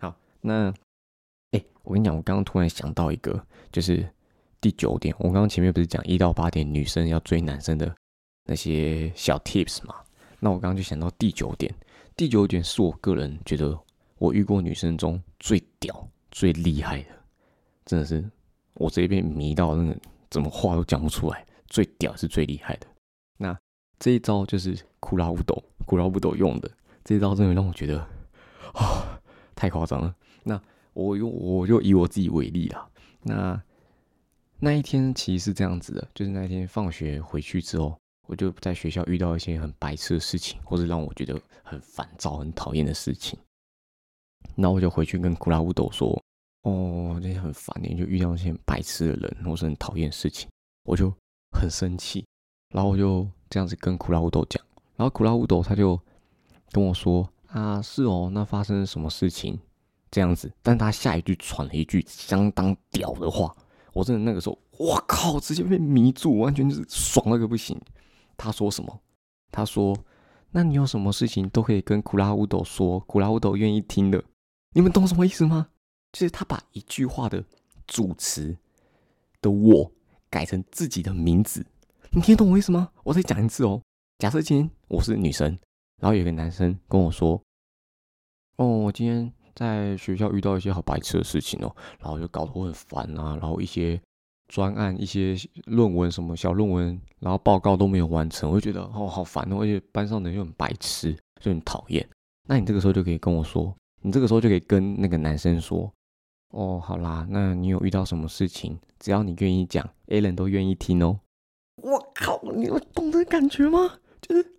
[0.00, 0.74] 好，那
[1.52, 4.04] 哎，我跟你讲，我刚刚突然想到一个，就是
[4.64, 5.14] 第九点。
[5.18, 7.94] 我刚刚前面不是讲一到八点女生要追男生的
[8.46, 9.94] 那些小 tips 嘛？
[10.40, 11.70] 那我刚刚就想到第九点。
[12.16, 13.78] 第九点是我个人觉得
[14.16, 17.08] 我遇过女生中最屌、最厉害的，
[17.84, 18.24] 真的是
[18.72, 19.94] 我这边迷到那个
[20.30, 22.86] 怎么话都讲不出来，最屌是最厉害的。
[23.36, 23.54] 那
[23.98, 25.62] 这一招就是库拉乌斗。
[25.84, 26.70] 古老不都用的
[27.04, 27.98] 这招，真的让我觉得
[28.72, 29.20] 啊，
[29.54, 30.14] 太夸张了。
[30.42, 30.58] 那
[30.94, 32.88] 我用我就以我自己为例啦。
[33.24, 33.62] 那
[34.58, 43.38] 那一天其实是这样子的，就是那一天放学回去之后，我就在学校遇到一些很白痴的事情，或者让我觉得很烦躁、很讨厌的事情。
[44.54, 46.22] 那我就回去跟库拉乌斗说
[46.62, 50.48] ：“哦，这些很烦，你就遇到一些白痴的人，或是很讨厌的事情。”
[50.84, 51.12] 我就
[51.50, 52.24] 很生气，
[52.74, 54.62] 然后我就这样子跟库拉乌斗讲。
[54.96, 55.98] 然后库拉乌斗他就
[56.70, 59.58] 跟我说：“啊，是哦，那发生了什么事情？
[60.10, 63.54] 这样子。”但他下一句传了一句相当屌的话，
[63.94, 67.80] 我真的那个时候，我靠，直接被迷住，完全就是爽了个不行。
[68.36, 69.00] 他说什么？
[69.50, 69.96] 他说
[70.50, 74.22] ：“那你有什么事情都可以跟库拉乌斗说，库拉乌斗愿意听的。”
[74.74, 75.68] 你们懂什么意思吗？
[76.12, 77.44] 就是他把一句话的
[77.86, 78.56] 主词
[79.40, 79.92] 的我
[80.28, 81.64] 改成自己的名字，
[82.10, 82.90] 你听懂我意思吗？
[83.04, 83.80] 我再讲一次哦。
[84.18, 85.56] 假设今天我是女生，
[86.00, 87.40] 然后有个男生跟我说
[88.58, 94.00] ：“哦，我今天在学校遇到一些好白痴的事情哦，然后就搞得我很烦啊，然后一些
[94.48, 95.36] 专案、一些
[95.66, 102.06] 论文什么小论文，然后报告都没有完成，我就觉得哦好烦哦，而且班上的人又很白痴，就很讨厌。
[102.48, 105.90] 那你这个时候就可以跟我说，你这个时候就可以跟那个男生说：
[106.50, 108.78] 哦，好啦，那你有遇到什么事情？
[108.98, 111.20] 只要你愿意讲，Allen 都愿意听哦。
[111.82, 113.98] 我靠，你有懂这感觉吗？
[114.20, 114.52] 就是，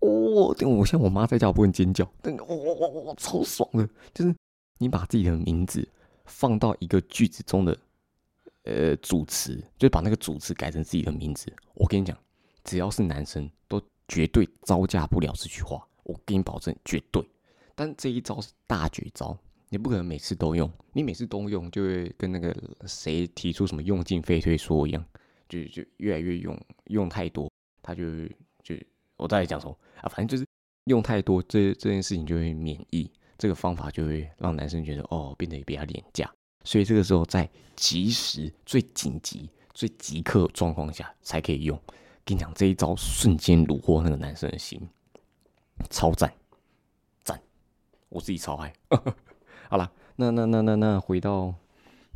[0.00, 4.34] 我我像我妈在家，不能尖叫，但我我我我超爽的，就是
[4.78, 5.88] 你把自己的名字
[6.24, 7.78] 放到一个句子中的
[8.64, 11.52] 呃主词，就把那个主词改成自己的名字。
[11.74, 12.16] 我跟你讲，
[12.64, 15.86] 只要是男生，都绝对招架不了这句话。
[16.04, 17.26] 我给你保证，绝对。
[17.74, 19.36] 但这一招是大绝招，
[19.68, 20.70] 你不可能每次都用。
[20.92, 22.54] 你每次都用，就会跟那个
[22.86, 25.04] 谁提出什么用尽废退说一样，
[25.48, 27.50] 就就越来越用，用太多，
[27.82, 28.04] 他就
[28.62, 28.74] 就
[29.16, 30.46] 我再讲什么啊，反正就是
[30.84, 33.10] 用太多，这这件事情就会免疫。
[33.38, 36.30] 这个方法就会让男生觉得哦，变得比较廉价。
[36.64, 41.78] 所以这个时候在及时、最紧急、最即刻状况下才可以用。
[42.24, 44.80] 跟你讲，这一招瞬间虏获那个男生的心，
[45.90, 46.32] 超赞。
[47.22, 47.40] 赞
[48.08, 48.72] 我自己超爱，
[49.68, 51.54] 好了，那那那那那回到，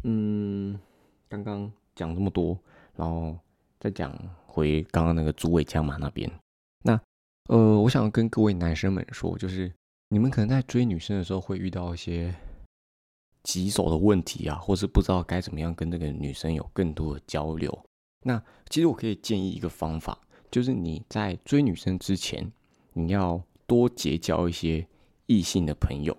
[0.05, 0.81] 嗯，
[1.29, 2.59] 刚刚讲这么多，
[2.97, 3.37] 然后
[3.79, 4.17] 再讲
[4.47, 6.31] 回刚刚那个主尾江马那边。
[7.51, 9.73] 呃，我想跟各位男生们说，就是
[10.09, 12.33] 你们可能在追女生的时候会遇到一些
[13.43, 17.77] 棘手的问题啊，或是不知道该怎么样跟这个女生有更多的交流。
[18.23, 20.17] 那其实我可以建议一个方法，
[20.51, 22.51] 就是你在追女生之前，
[22.93, 24.87] 你要多结交一些。
[25.31, 26.17] 异性的朋友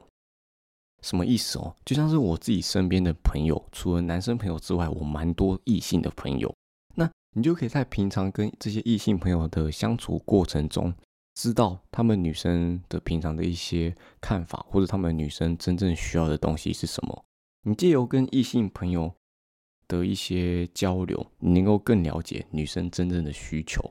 [1.02, 1.76] 什么意思哦？
[1.84, 6.56] 就像是我自己身边的朋友，除了男生朋友之外，我蛮多异性的朋友。
[6.96, 10.94] 那你就可以在平常跟这些异性朋友的相处过程中，
[11.36, 17.26] 知道他们女生的平常的一些看法，或者他们女生真正需要的东西是什么。
[17.64, 19.14] 你借由跟异性朋友
[19.88, 23.82] 的一些交流，你能够更了解女生真正的需求。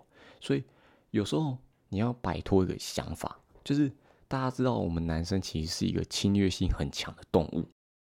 [0.40, 0.64] 所以
[1.10, 1.56] 有时候
[1.88, 3.90] 你要摆脱一个想法，就是。
[4.30, 7.68] 大家知道，我们男生其实是一个侵略性很强的动物。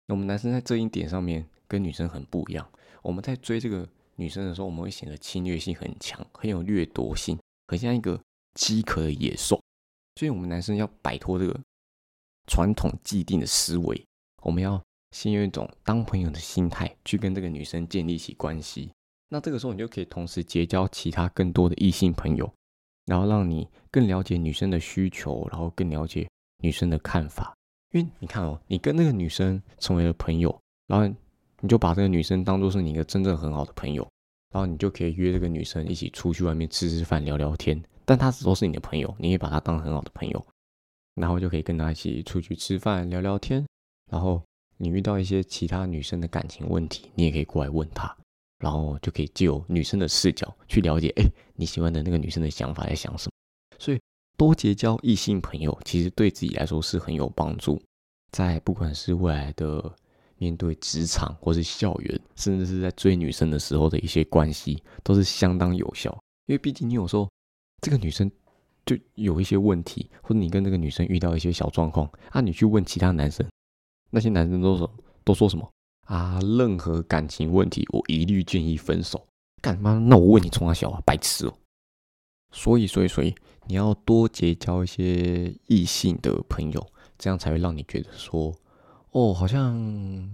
[0.06, 2.66] 我们男生在这一点上面跟女生很不一样。
[3.02, 8.18] 我们在追这个女生的时候，我们会显得侵略性很强，很有掠夺性，很像一个
[8.56, 9.62] 饥渴的野兽。
[10.16, 11.56] 所以，我们男生要摆脱这个
[12.48, 14.04] 传统既定的思维，
[14.42, 14.82] 我们要
[15.12, 18.90] 先用一种当朋友的心态去跟这个女生建立起关系。
[19.28, 22.52] 那这个时候，你就可以同时结交其他更多的异性朋友。
[23.06, 26.28] 然后让你更了解女生的需求，然后更了解
[26.58, 27.54] 女生的看法。
[27.92, 31.06] 因为你看哦，你跟那个女生成为了朋友，然后
[31.60, 34.02] 你就把这个女生当做是你一个真正很好的朋友，
[34.52, 37.80] 然后你就可以约这个女生一起出去外面吃吃饭、聊聊天。
[38.06, 40.46] 但她只都是你的朋友，你也把她当很好的朋友，
[41.16, 43.62] 然后就可以跟她一起出去吃饭、聊聊天。
[44.10, 44.42] 然后
[44.78, 48.16] 你遇到一些其他女生的感情问题，你也可以过来问她。
[48.58, 51.24] 然后就可以借由女生的视角去了解，哎，
[51.56, 53.32] 你喜欢的那个女生的想法在想什么。
[53.78, 54.00] 所以
[54.38, 57.78] 多结交异性朋友，其实对自己来说是很有帮助。
[58.32, 59.94] 在不管是未来的
[60.38, 66.10] 面对职场，或是校园，甚至是在追女生的时候的一些关系，都是相当有效。
[66.46, 67.28] 因为毕竟你有时候
[67.86, 68.28] 这个女生
[68.84, 73.48] 就有一些问题，或者你跟这个女生遇到一些小状况，啊，你去问其他男生，
[74.10, 75.70] 那些男生都说都说什么？
[76.08, 79.24] 啊，任何感情问题，我一律建议分手。
[79.62, 80.00] 干嘛？
[80.00, 81.00] 那我问你，从哪小啊？
[81.06, 81.54] 白痴哦！
[82.50, 83.32] 所以，所以，所以，
[83.68, 86.84] 你要多结交一些异性的朋友，
[87.16, 88.52] 这样才会让你觉得说，
[89.12, 90.28] 哦，好像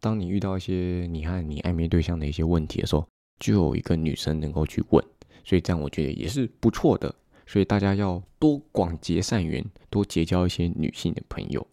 [0.00, 3.06] 当你遇到一些你和你暧昧对象的一些问题的时候，
[3.38, 5.04] 就有一个女生能够去问。
[5.48, 7.14] 所以，这样我觉得也是不错的。
[7.46, 11.66] 所以，大家要多广结善缘，多结交一些女性的朋友。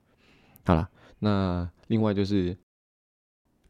[0.63, 2.57] 好了，那另外就是。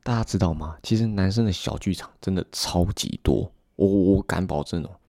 [0.03, 0.78] 大家知道吗？
[0.84, 4.99] 其实男生的小剧场真的超级多，我我敢保证哦，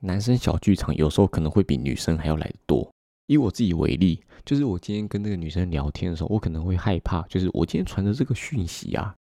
[0.00, 2.90] 男生小剧场有时候可能会比女生还要来的多。
[3.26, 9.14] 以我自己为例，就是我今天跟那个女生聊天的时候，我可能会害怕，就是我今天传的这个讯息啊，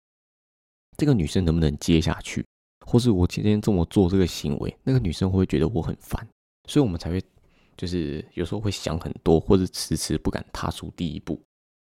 [0.98, 2.44] 这个女生能不能接下去，
[2.84, 6.26] 或是我今天这么做这个行为，那个女生会觉得我很烦？
[6.68, 7.22] 所以我们才会
[7.76, 11.40] 就是有时候会想很多，或者迟迟不敢踏出第一步。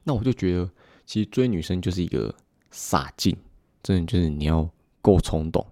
[0.03, 0.69] 那我就觉得，
[1.05, 2.33] 其实追女生就是一个。
[2.69, 3.35] 洒劲，
[3.81, 4.69] 真的就是你要
[5.01, 5.65] 够冲动。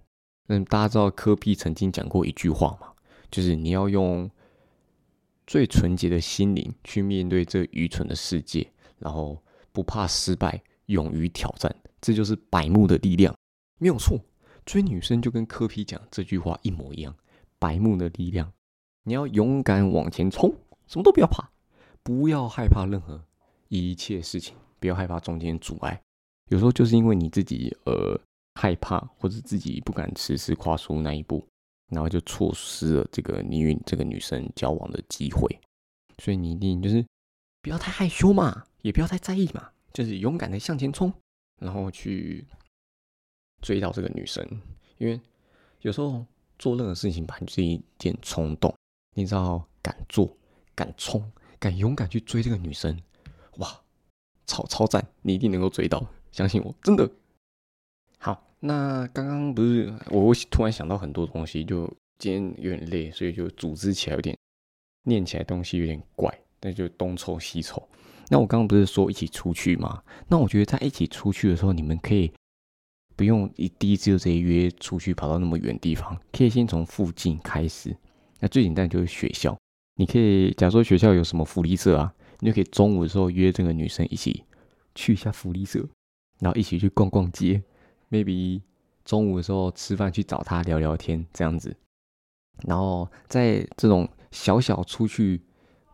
[0.48, 2.88] 那大家知道科比曾经讲过一句话吗？
[3.30, 4.32] 就是你要用
[5.46, 8.66] 最纯洁的心灵去面对这愚蠢的世界，
[8.98, 9.38] 然后
[9.74, 13.36] 不怕失败，勇于挑战，这就是百慕的力量，
[13.78, 14.18] 没有错。
[14.66, 17.16] 追女生就跟科比讲这句话一模一样，
[17.60, 18.52] 白目的力量，
[19.04, 20.54] 你要勇敢往前冲，
[20.88, 21.48] 什么都不要怕，
[22.04, 23.24] 不要害怕任何
[23.70, 26.02] 一切事情，不要害怕中间阻碍。
[26.50, 28.20] 有时候就是因为你自己呃
[28.56, 31.46] 害怕，或者自己不敢迟迟跨出那一步，
[31.90, 35.48] 然后就错失了这个你与这个女生交往的机会。
[36.18, 37.06] 所以你一定就是
[37.62, 41.12] 不要太害羞嘛，也不要太在意嘛，就是勇敢的向前冲，
[41.60, 42.46] 然后去
[43.66, 44.48] 追到这个女生，
[45.00, 45.20] 因为
[45.82, 46.24] 有时候
[46.60, 48.72] 做任何事情吧，你就是一点冲动，
[49.16, 50.32] 你知道，敢做、
[50.76, 51.20] 敢冲、
[51.58, 52.96] 敢勇敢去追这个女生，
[53.58, 53.82] 哇，
[54.46, 55.04] 超超赞！
[55.24, 57.10] 你一定能够追到，相信我，真的。
[58.20, 64.38] 好，那刚刚不是我突然想到很多东西，就今天有点累，所以就组织起来有点
[65.06, 67.82] 念起来东西有点怪，那就东凑西凑。
[68.30, 70.04] 那我刚刚不是说一起出去吗？
[70.28, 72.32] 那我觉得在一起出去的时候，你们可以
[73.16, 77.96] 不用一第一次就直接约出去跑到那么远地方，可以先从附近开始。
[78.40, 79.58] 那最简单就是学校，
[79.96, 84.44] 你可以假如说学校有什么福利社啊，你就可以中午的时候约这个女生一起
[84.94, 85.88] 去一下福利社，
[86.40, 87.62] 然后一起去逛逛街
[88.12, 88.62] ，maybe
[89.04, 91.76] 中午的时候吃饭去找她聊聊天这样子。
[92.68, 95.42] 然后在这种小小出去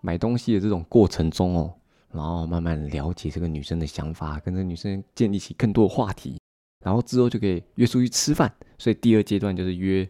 [0.01, 1.73] 买东西的这种过程中哦。
[2.13, 6.37] 然后慢慢了解这个女生的想法，跟这女生建立起更多的话题，
[6.81, 8.53] 然后之后就可以约出去吃饭。
[8.77, 10.07] 所以第二阶段就是约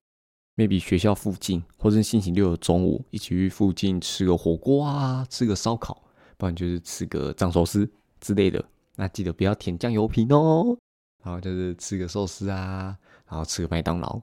[0.55, 6.03] ，maybe 学校附近，或者是星期六的中午一起去附近吃个火锅啊，吃个烧烤，
[6.37, 8.63] 不然就是吃个藏寿司之类的。
[8.95, 10.77] 那记得不要舔酱油瓶哦。
[11.23, 12.97] 然后就是吃个寿司啊，
[13.29, 14.19] 然后吃个麦当劳，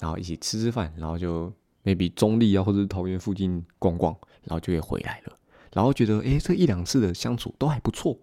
[0.00, 1.50] 然后一起吃吃饭，然后就
[1.82, 5.38] maybe 中立啊，或者是桃园附近逛逛，然后就会回来了。
[5.72, 8.18] 然后觉得，哎，这一两次的相处都还不错，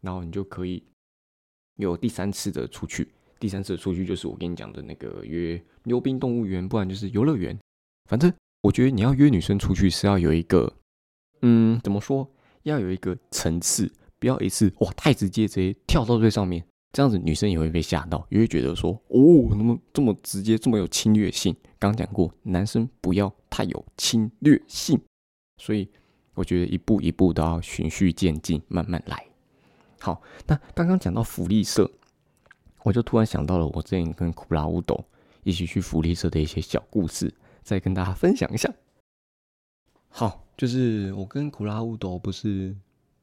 [0.00, 0.82] 然后你就可以
[1.76, 3.12] 有第三次的出去。
[3.44, 7.54] 第三次出去就是我跟你讲的那个约溜冰动物园，不然就是游乐园。
[8.08, 8.32] 反正
[8.62, 10.72] 我觉得你要约女生出去是要有一个，
[11.42, 12.26] 嗯，怎么说？
[12.62, 21.54] 要有一个层次，不要一次哇太直接，直接跳到最上面，这样子女生也会被吓到，也会觉得说，哦，怎么这么直接，这么有侵略性？
[21.78, 24.98] 刚讲过，男生不要太有侵略性，
[25.58, 25.86] 所以。
[26.36, 29.24] 我觉得一步一步都要循序渐进，慢慢来。
[30.00, 31.88] 好，那刚刚讲到福利社，
[32.84, 35.04] 我就突然想到了我之前跟库拉乌斗
[35.42, 38.72] 一起去福利社的一些小故事，再跟大家分享一下。
[40.08, 42.76] 好，就是我跟库拉乌斗不是，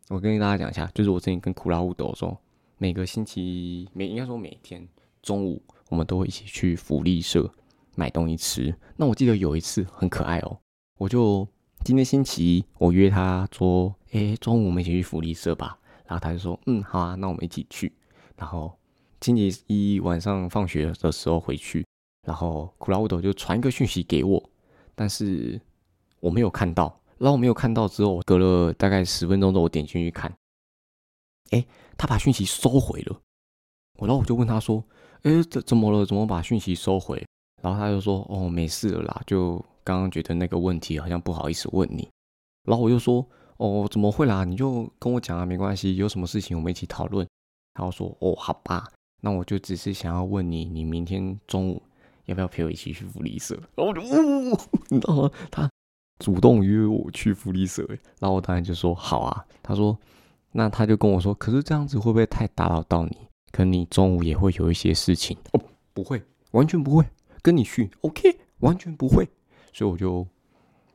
[0.09, 2.38] 我跟大家讲一下，就是我之前跟库拉乌斗说，
[2.78, 4.86] 每个星期每应该说每天
[5.22, 7.49] 中午，我们都会一起去福利社
[7.95, 8.76] 买东西吃。
[8.97, 10.57] 那我记得有一次很可爱哦，
[10.97, 11.47] 我就。
[11.84, 17.91] 今天星期一，我约他说：“哎，中午我们一起去福利社吧。”然后他就说：“嗯，好啊，那我们一起去。”
[18.38, 18.78] 然后
[19.22, 21.86] 星期一晚上放学的时候回去，
[22.28, 24.50] 然后库拉乌斗就传一个讯息给我，
[24.94, 25.60] 但是
[26.20, 27.00] 我没有看到。
[27.18, 30.32] 然后我没有看到之后，隔了大概十分钟之后，我点进去看，
[31.52, 31.66] 哎，
[31.98, 33.22] 他把讯息收回了。
[34.00, 34.84] 我然后我就问他说
[35.24, 36.06] ：“哎，怎怎么了？
[36.06, 37.24] 怎么把讯息收回？”
[37.62, 42.08] 然后他就说：“哦，没事了啦，就。”刚刚觉得那个问题好像不好意思问你，
[42.66, 44.44] 然后我就说哦怎么会啦？
[44.44, 47.28] 你就跟我讲啊，没关系，有什么事情我们一起讨论。
[47.74, 48.88] 然后说哦好吧，
[49.22, 51.82] 那我就只是想要问你，你明天中午
[52.26, 53.56] 要不要陪我一起去福利社？
[53.76, 54.58] 然后我就呜，
[54.90, 55.32] 你知道吗？
[55.50, 55.70] 他
[56.20, 57.88] 主动约我去福利社，
[58.20, 59.46] 然后我当然就说好啊。
[59.64, 59.98] 他说
[60.52, 63.18] 那他就跟我说，可是这样子会不会太打扰到你？
[63.52, 65.62] 可能你中午也会有一些事情哦，
[65.94, 67.06] 不会，完全不会，
[67.42, 69.28] 跟你去 OK，完全不会。
[69.74, 70.26] 所以我就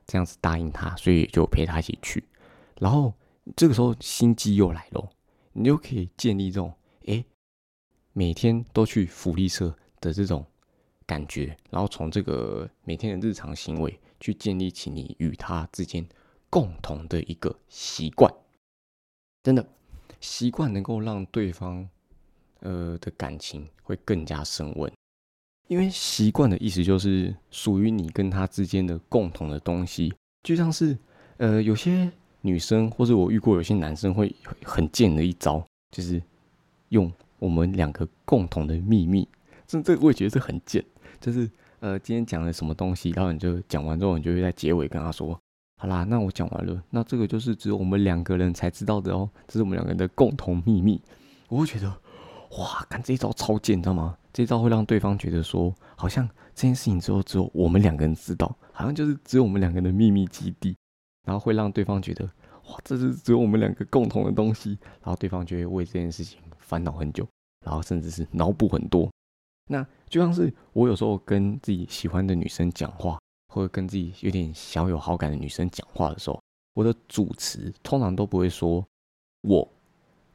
[0.06, 2.24] 这样子答应他，所以就陪他一起去。
[2.78, 3.12] 然后
[3.54, 5.08] 这个时候心机又来了，
[5.52, 6.72] 你就可以建立这种，
[8.18, 10.42] 每天都去福利社的这种
[11.04, 16.02] 感觉，然后从这个每天的日常行为去建立起你与他之间
[16.48, 18.32] 共同的一个习惯。
[19.42, 19.68] 真的，
[20.18, 21.86] 习惯能够让对方
[22.60, 24.90] 呃的感情会更加升温。
[25.68, 30.96] 因为习惯的意思就是属于你跟他之间的共同的东西，就像是，
[31.36, 32.10] 呃，有些
[32.40, 36.22] 女生或者我遇过有些男生会很贱的一招，就是
[36.88, 39.28] 用我们两个共同的秘密，
[39.66, 40.84] 这这我也觉得是很贱，
[41.20, 45.38] 就是呃今天讲了什么东西，然后你就讲完之后，你就会在结尾跟他说，
[45.80, 51.00] 好啦，那我讲完了，那这个就是只有我们两个人才知道的哦，这是我们两个人的共同秘密，
[51.48, 51.92] 我会觉得。
[52.58, 54.16] 哇，看这一招超贱，你知道吗？
[54.32, 60.74] 这一招会让对方觉得说，好像这件事情之后只有我们两个人知道，好像就是只有我们两个人的秘密基地，
[61.26, 67.26] 然后会让对方觉得，哇，这是只有我们两个共同的东西，然后对方就会为这件事情烦恼很久，
[67.64, 69.10] 然后甚至是脑补很多。
[69.70, 73.18] 那就像是我有时候跟自己喜欢的女生讲话，
[73.54, 76.38] 或者跟自己有点小有好感的女生讲话的时候，
[76.74, 78.84] 我的主词通常都不会说
[79.48, 79.66] “我”，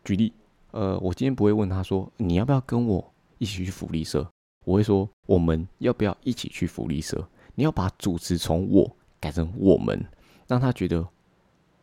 [0.04, 0.34] 举例。
[0.72, 4.26] 呃，我今天不会问他说你要不要跟我一起去福利社，
[4.66, 7.28] 我会说我们要不要一起去福利社。
[7.56, 10.02] 你要把主词从我改成我们，
[10.48, 11.06] 让他觉得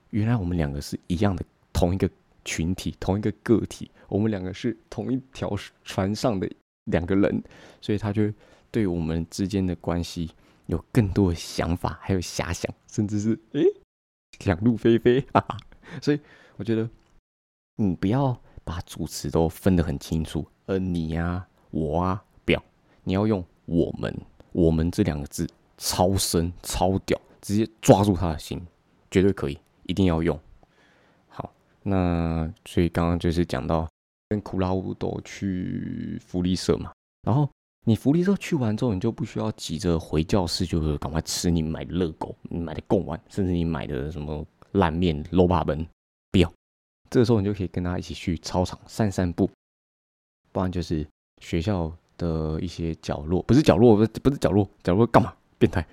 [0.09, 2.11] 原来我们两个是一样的同一个
[2.45, 6.51] 群体，同一个个体，我们两个是同一条船上的
[6.84, 7.43] 两个人，
[7.80, 8.32] 所以他就
[8.70, 10.30] 对我们之间的关系
[10.66, 13.64] 有更多的想法，还有遐想，甚至是诶
[14.41, 15.57] 想入非非， 哈哈。
[16.03, 16.20] 所以
[16.57, 16.89] 我觉得
[17.76, 22.62] 你不要把主词都分得很清楚，而你呀、我啊，不要，
[23.05, 24.14] 你要用我们、
[24.53, 28.61] 我们这两个字，超深、超屌，直接抓住他的心，
[29.11, 30.39] 绝对可以，一定要用。
[31.89, 33.89] 那所以刚刚就是讲到
[34.28, 37.49] 跟库拉乌斗去福利社嘛，然后
[37.86, 45.86] 你福利社去完之后，你就不需要急着回教室，就是赶快吃你买的热狗、你买的贡丸，甚至你买的什么烂面、肉霸本，
[46.30, 46.53] 不要。
[47.11, 49.51] 这个时候你就可以跟他一起去操场散散步，
[50.53, 51.07] 不然就是
[51.41, 55.34] 学校的一些角落，不是角落，不是不是角落，角落干嘛？
[55.59, 55.86] 变态！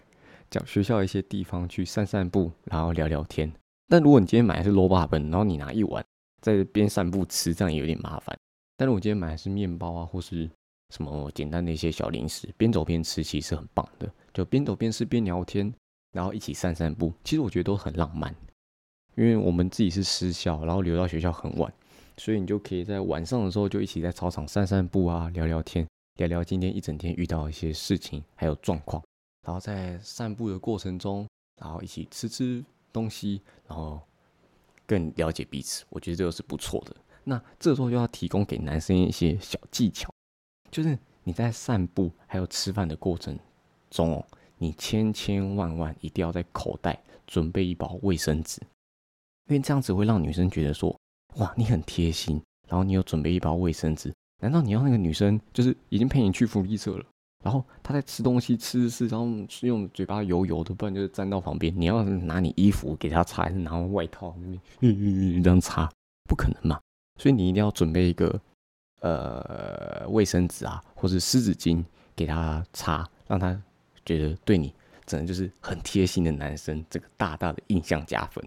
[0.49, 3.51] 讲学校一些地方去散散步，然后聊聊天。
[3.88, 6.03] 但如果你今天买的是罗巴本，然后你拿一碗
[6.41, 8.38] 在边散步吃，这样也有点麻烦。
[8.77, 10.49] 但是我今天买的是面包啊，或是
[10.89, 14.11] 什么简单的一些小零食，边走边吃，其实很棒的。
[14.33, 15.73] 就边走边吃边聊天，
[16.11, 18.36] 然后一起散散步，其实我觉得都很浪漫。
[19.15, 21.73] 因为我们自己是私校，然后留到学校很晚，
[22.17, 29.01] 所以你就可以在晚上的时候就一起在操场散散步啊，聊聊天，聊聊今天一整天遇到一些事情还有状况，
[29.47, 31.25] 然后在散步的过程中，
[31.61, 32.61] 然后一起吃吃
[32.95, 33.99] 东西，然后
[34.87, 36.95] 更了解彼此，我觉得这个是不错的。
[37.25, 40.09] 那这时候就要提供给男生一些小技巧，
[40.71, 43.37] 就是你在散步还有吃饭的过程
[43.89, 44.25] 中哦，
[44.57, 48.61] 你千千万万一定要在口袋准备一包卫生纸。
[49.49, 50.97] 因为这样子会让女生觉得说，
[51.35, 54.13] 哇，你很贴心，然后你有准备一包卫生纸。
[54.41, 57.05] 难道你要那个女生就是已经陪你去福利社了，
[57.45, 59.27] 然后他在吃东西吃吃，然后
[59.61, 65.87] 用嘴巴油油的，不然就是粘到旁边，你要拿你衣服给他擦，还是拿外套那边嗯嗯嗯这样擦？
[66.27, 66.79] 不可能嘛！
[67.21, 68.41] 所以你一定要准备一个
[69.01, 71.85] 呃卫生纸啊，或者湿纸巾
[72.15, 73.55] 给他擦，让他
[74.03, 74.73] 觉得对你
[75.05, 78.43] 真的就是很贴心的男生，这个大大的印象加分。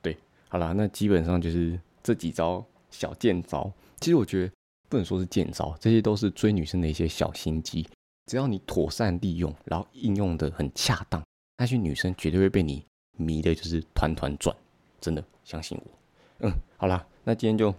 [0.00, 0.16] 对
[0.48, 3.68] 好了，那基本上就是这几招小剑招。
[3.98, 4.52] 其实我觉得
[4.88, 7.84] 不能说是剑招，这些都是追女生的一些小心机。
[8.30, 11.20] 只要你妥善利用，然后应用的很恰当，
[11.58, 14.56] 那些女生绝对会被你迷的，就是团团转。
[15.00, 16.46] 真的，相信我。
[16.46, 17.74] 嗯，好啦，那今天就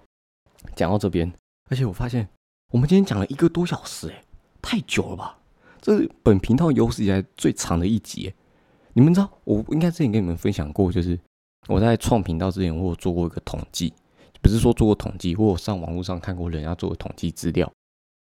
[0.76, 1.32] 讲到这边。
[1.70, 2.28] 而且我发现
[2.74, 4.22] 我们今天讲了一个多小时，哎，
[4.62, 5.40] 太久了吧？
[5.80, 8.34] 这是本频道有史以来最长的一集。
[8.92, 11.18] 你们知道，我应该之前跟你们分享过，就是。
[11.70, 13.94] 我在创频道之前，我有做过一个统计，
[14.42, 17.72] 不是说做过统计，我有上网络上看过人家做的统计资料。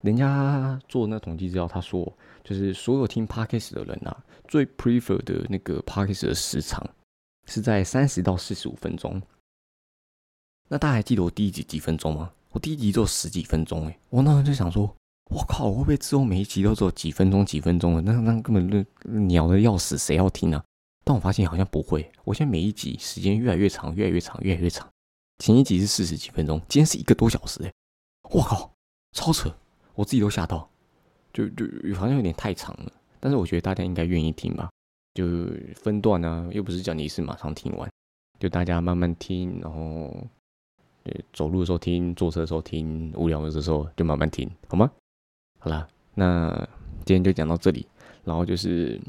[0.03, 2.11] 人家做那统计资料，他说
[2.43, 6.87] 就是所有听 podcast 的人啊，最 prefer 的那个 podcast 的时长
[7.47, 9.21] 是在三十到四十五分钟。
[10.67, 12.31] 那大家还记得我第一集几分钟吗？
[12.51, 14.83] 我第一集做十几分钟，哎，我那时候就想说，
[15.31, 18.01] 我靠，我会不会之后每一集都只有几分钟、几分钟的？
[18.01, 20.63] 那那根本就鸟的要死，谁要听啊？
[21.03, 24.87] 但我发现好像不会，我现在每一集时间越来越长，越来越长，越来越长。
[25.39, 27.71] 前一集是四十几分钟，今天是一个多小时，哎，
[28.31, 28.71] 我靠，
[29.11, 29.55] 超扯！
[29.95, 30.69] 我自己都吓到，
[31.33, 31.65] 就就
[31.95, 32.91] 好像有点太长了。
[33.19, 34.69] 但是我觉得大家应该愿意听吧，
[35.13, 35.25] 就
[35.75, 37.89] 分段啊，又不是叫你是马上听完，
[38.39, 40.15] 就大家慢慢听，然后
[41.33, 44.91] 走路的时候听，坐车的时候听，无聊的时候就慢慢听，好吗？
[45.59, 46.55] 好啦，那
[47.05, 47.87] 今天就讲到这里，
[48.23, 49.01] 然后就是。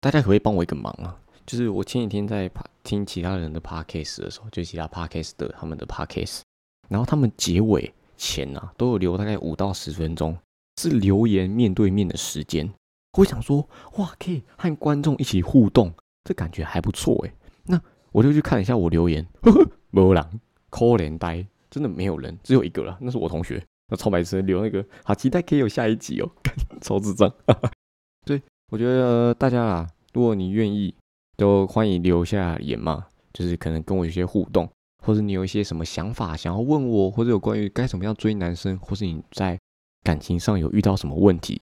[0.00, 1.20] 大家可不可以帮我一个忙啊？
[1.44, 2.48] 就是我前几天在
[2.84, 6.42] 听其他人的 podcast 的时候，就其他 podcast 的他们的 podcast，
[6.88, 10.36] 然后他们结尾前啊都有留大概五到十分钟
[10.76, 12.70] 是留言面对面的时间。
[13.16, 13.66] 我想说，
[13.96, 15.90] 哇，可以和观众一起互动，
[16.24, 17.32] 这感觉还不错哎。
[17.64, 17.80] 那
[18.12, 26.30] 我就去看一下我留言，呵呵，没人，可怜呆，真的没有人，只有一个了，那是我同学，那超白痴留那个，好期待可以有下一集哦，
[26.82, 27.32] 超智障，
[28.26, 28.42] 对。
[28.70, 30.94] 我觉得大家啊，如果你愿意，
[31.38, 34.68] 都欢迎留下言嘛，就是可能跟我有些互动，
[35.08, 39.58] 或者你有一些什么想法想要问我，或者有关于该怎么样追男生，或是你在
[40.04, 41.58] 感情上有遇到什么问题，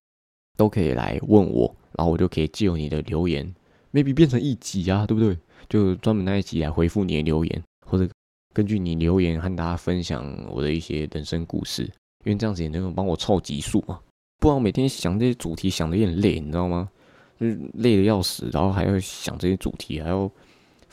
[0.57, 3.55] 都可以来问我，然后我就可以借由你的留言
[3.93, 5.39] ，maybe 变成一集啊，对不对？
[5.69, 8.11] 就专门那一集来回复你的留言，或者
[8.53, 11.85] 根据你留言和大家分享我的一些人生故事，
[12.25, 14.01] 因为这样子也能够帮我凑集数嘛，
[14.41, 16.91] 不然我每天想这些主题想的有点累，你知道吗？
[17.39, 20.29] 就是累的要死，然后还要想这些主题，还要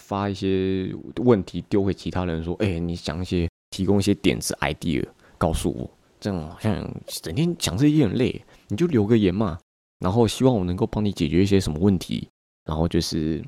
[0.03, 5.03] 发一些问题丢给其他人，说：“哎，你想一些，提供一些点子 idea，
[5.37, 5.89] 告诉我。”
[6.19, 9.57] 这样好像整天讲这些很累，你就留个言嘛，
[9.99, 12.27] 然后希望我能够帮你解决一些什么问题，
[12.65, 13.43] 然后就是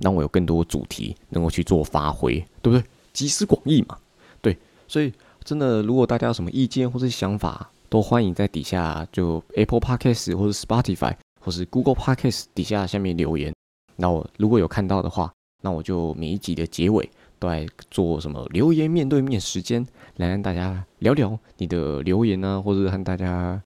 [0.00, 2.82] 让我有更多主题能够去做发挥，对不对？
[3.12, 3.96] 集思广益嘛。
[4.42, 4.56] 对，
[4.86, 5.12] 所以
[5.44, 13.54] 真的，如果大家有什么意见或是想法，都欢迎在底下就 Apple Podcast 或者 Spotify 或是 Google Podcast 底下下面留言。
[13.96, 19.84] 那我如果有看到的话，那我就每一集的结尾都来做什么留言面对面时间，
[20.16, 23.60] 来跟大家聊聊你的留言啊，或者和大家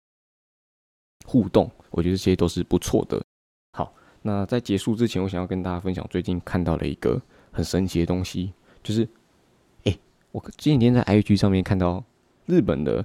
[1.26, 1.70] 互动。
[1.90, 3.22] 我觉得这些都是不错的。
[3.72, 7.20] 好，那在结束之前，我想要跟大家分享最近看到了一个
[7.50, 9.06] 很神奇的东西，就是，
[9.84, 9.98] 哎，
[10.30, 12.02] 我前几天在 IG 上面看到
[12.46, 13.04] 日本的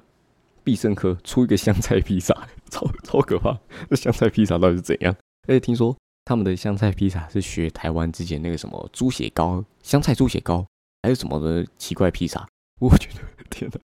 [0.64, 2.34] 必胜客出一个香菜披萨，
[2.70, 3.60] 超超可怕！
[3.90, 5.14] 这香菜披萨到底是怎样？
[5.48, 5.94] 而且听说。
[6.28, 10.68] 他们的香菜披萨是学台湾之前那个什么猪血糕、香菜猪血糕，
[11.02, 12.46] 还有什么的奇怪披萨？
[12.82, 13.80] 我觉得天哪，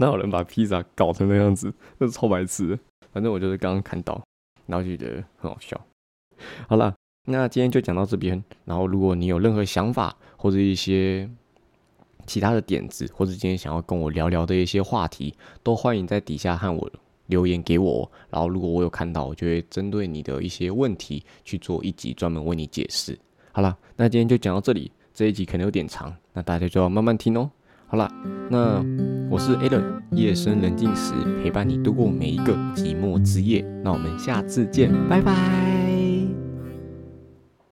[0.00, 1.72] 哪有人把披萨搞成那样子？
[1.96, 2.78] 那是超白痴！
[3.14, 4.22] 反正我就是刚刚看到，
[4.66, 5.80] 然后就觉得很好笑。
[6.68, 6.94] 好了，
[7.24, 8.44] 那今天就讲到这边。
[8.66, 11.26] 然后如果你有任何想法或者一些
[12.26, 16.92] 其他的点子，或者今天想要跟我聊聊的一些话题，都欢迎在底下和我。
[17.26, 23.18] 留言给我，然后如果我有看到，我就会针对你的一些问题去做一集专门为你解释。
[23.52, 27.50] 好了，那今天就讲到这里，这一集可能有点长，那大家就要慢慢听哦。
[27.88, 28.10] 好了，
[28.50, 28.84] 那
[29.30, 31.12] 我是 a l a n 夜深人静时
[31.42, 33.62] 陪伴你度过每一个寂寞之夜。
[33.84, 35.75] 那我们下次见，拜拜。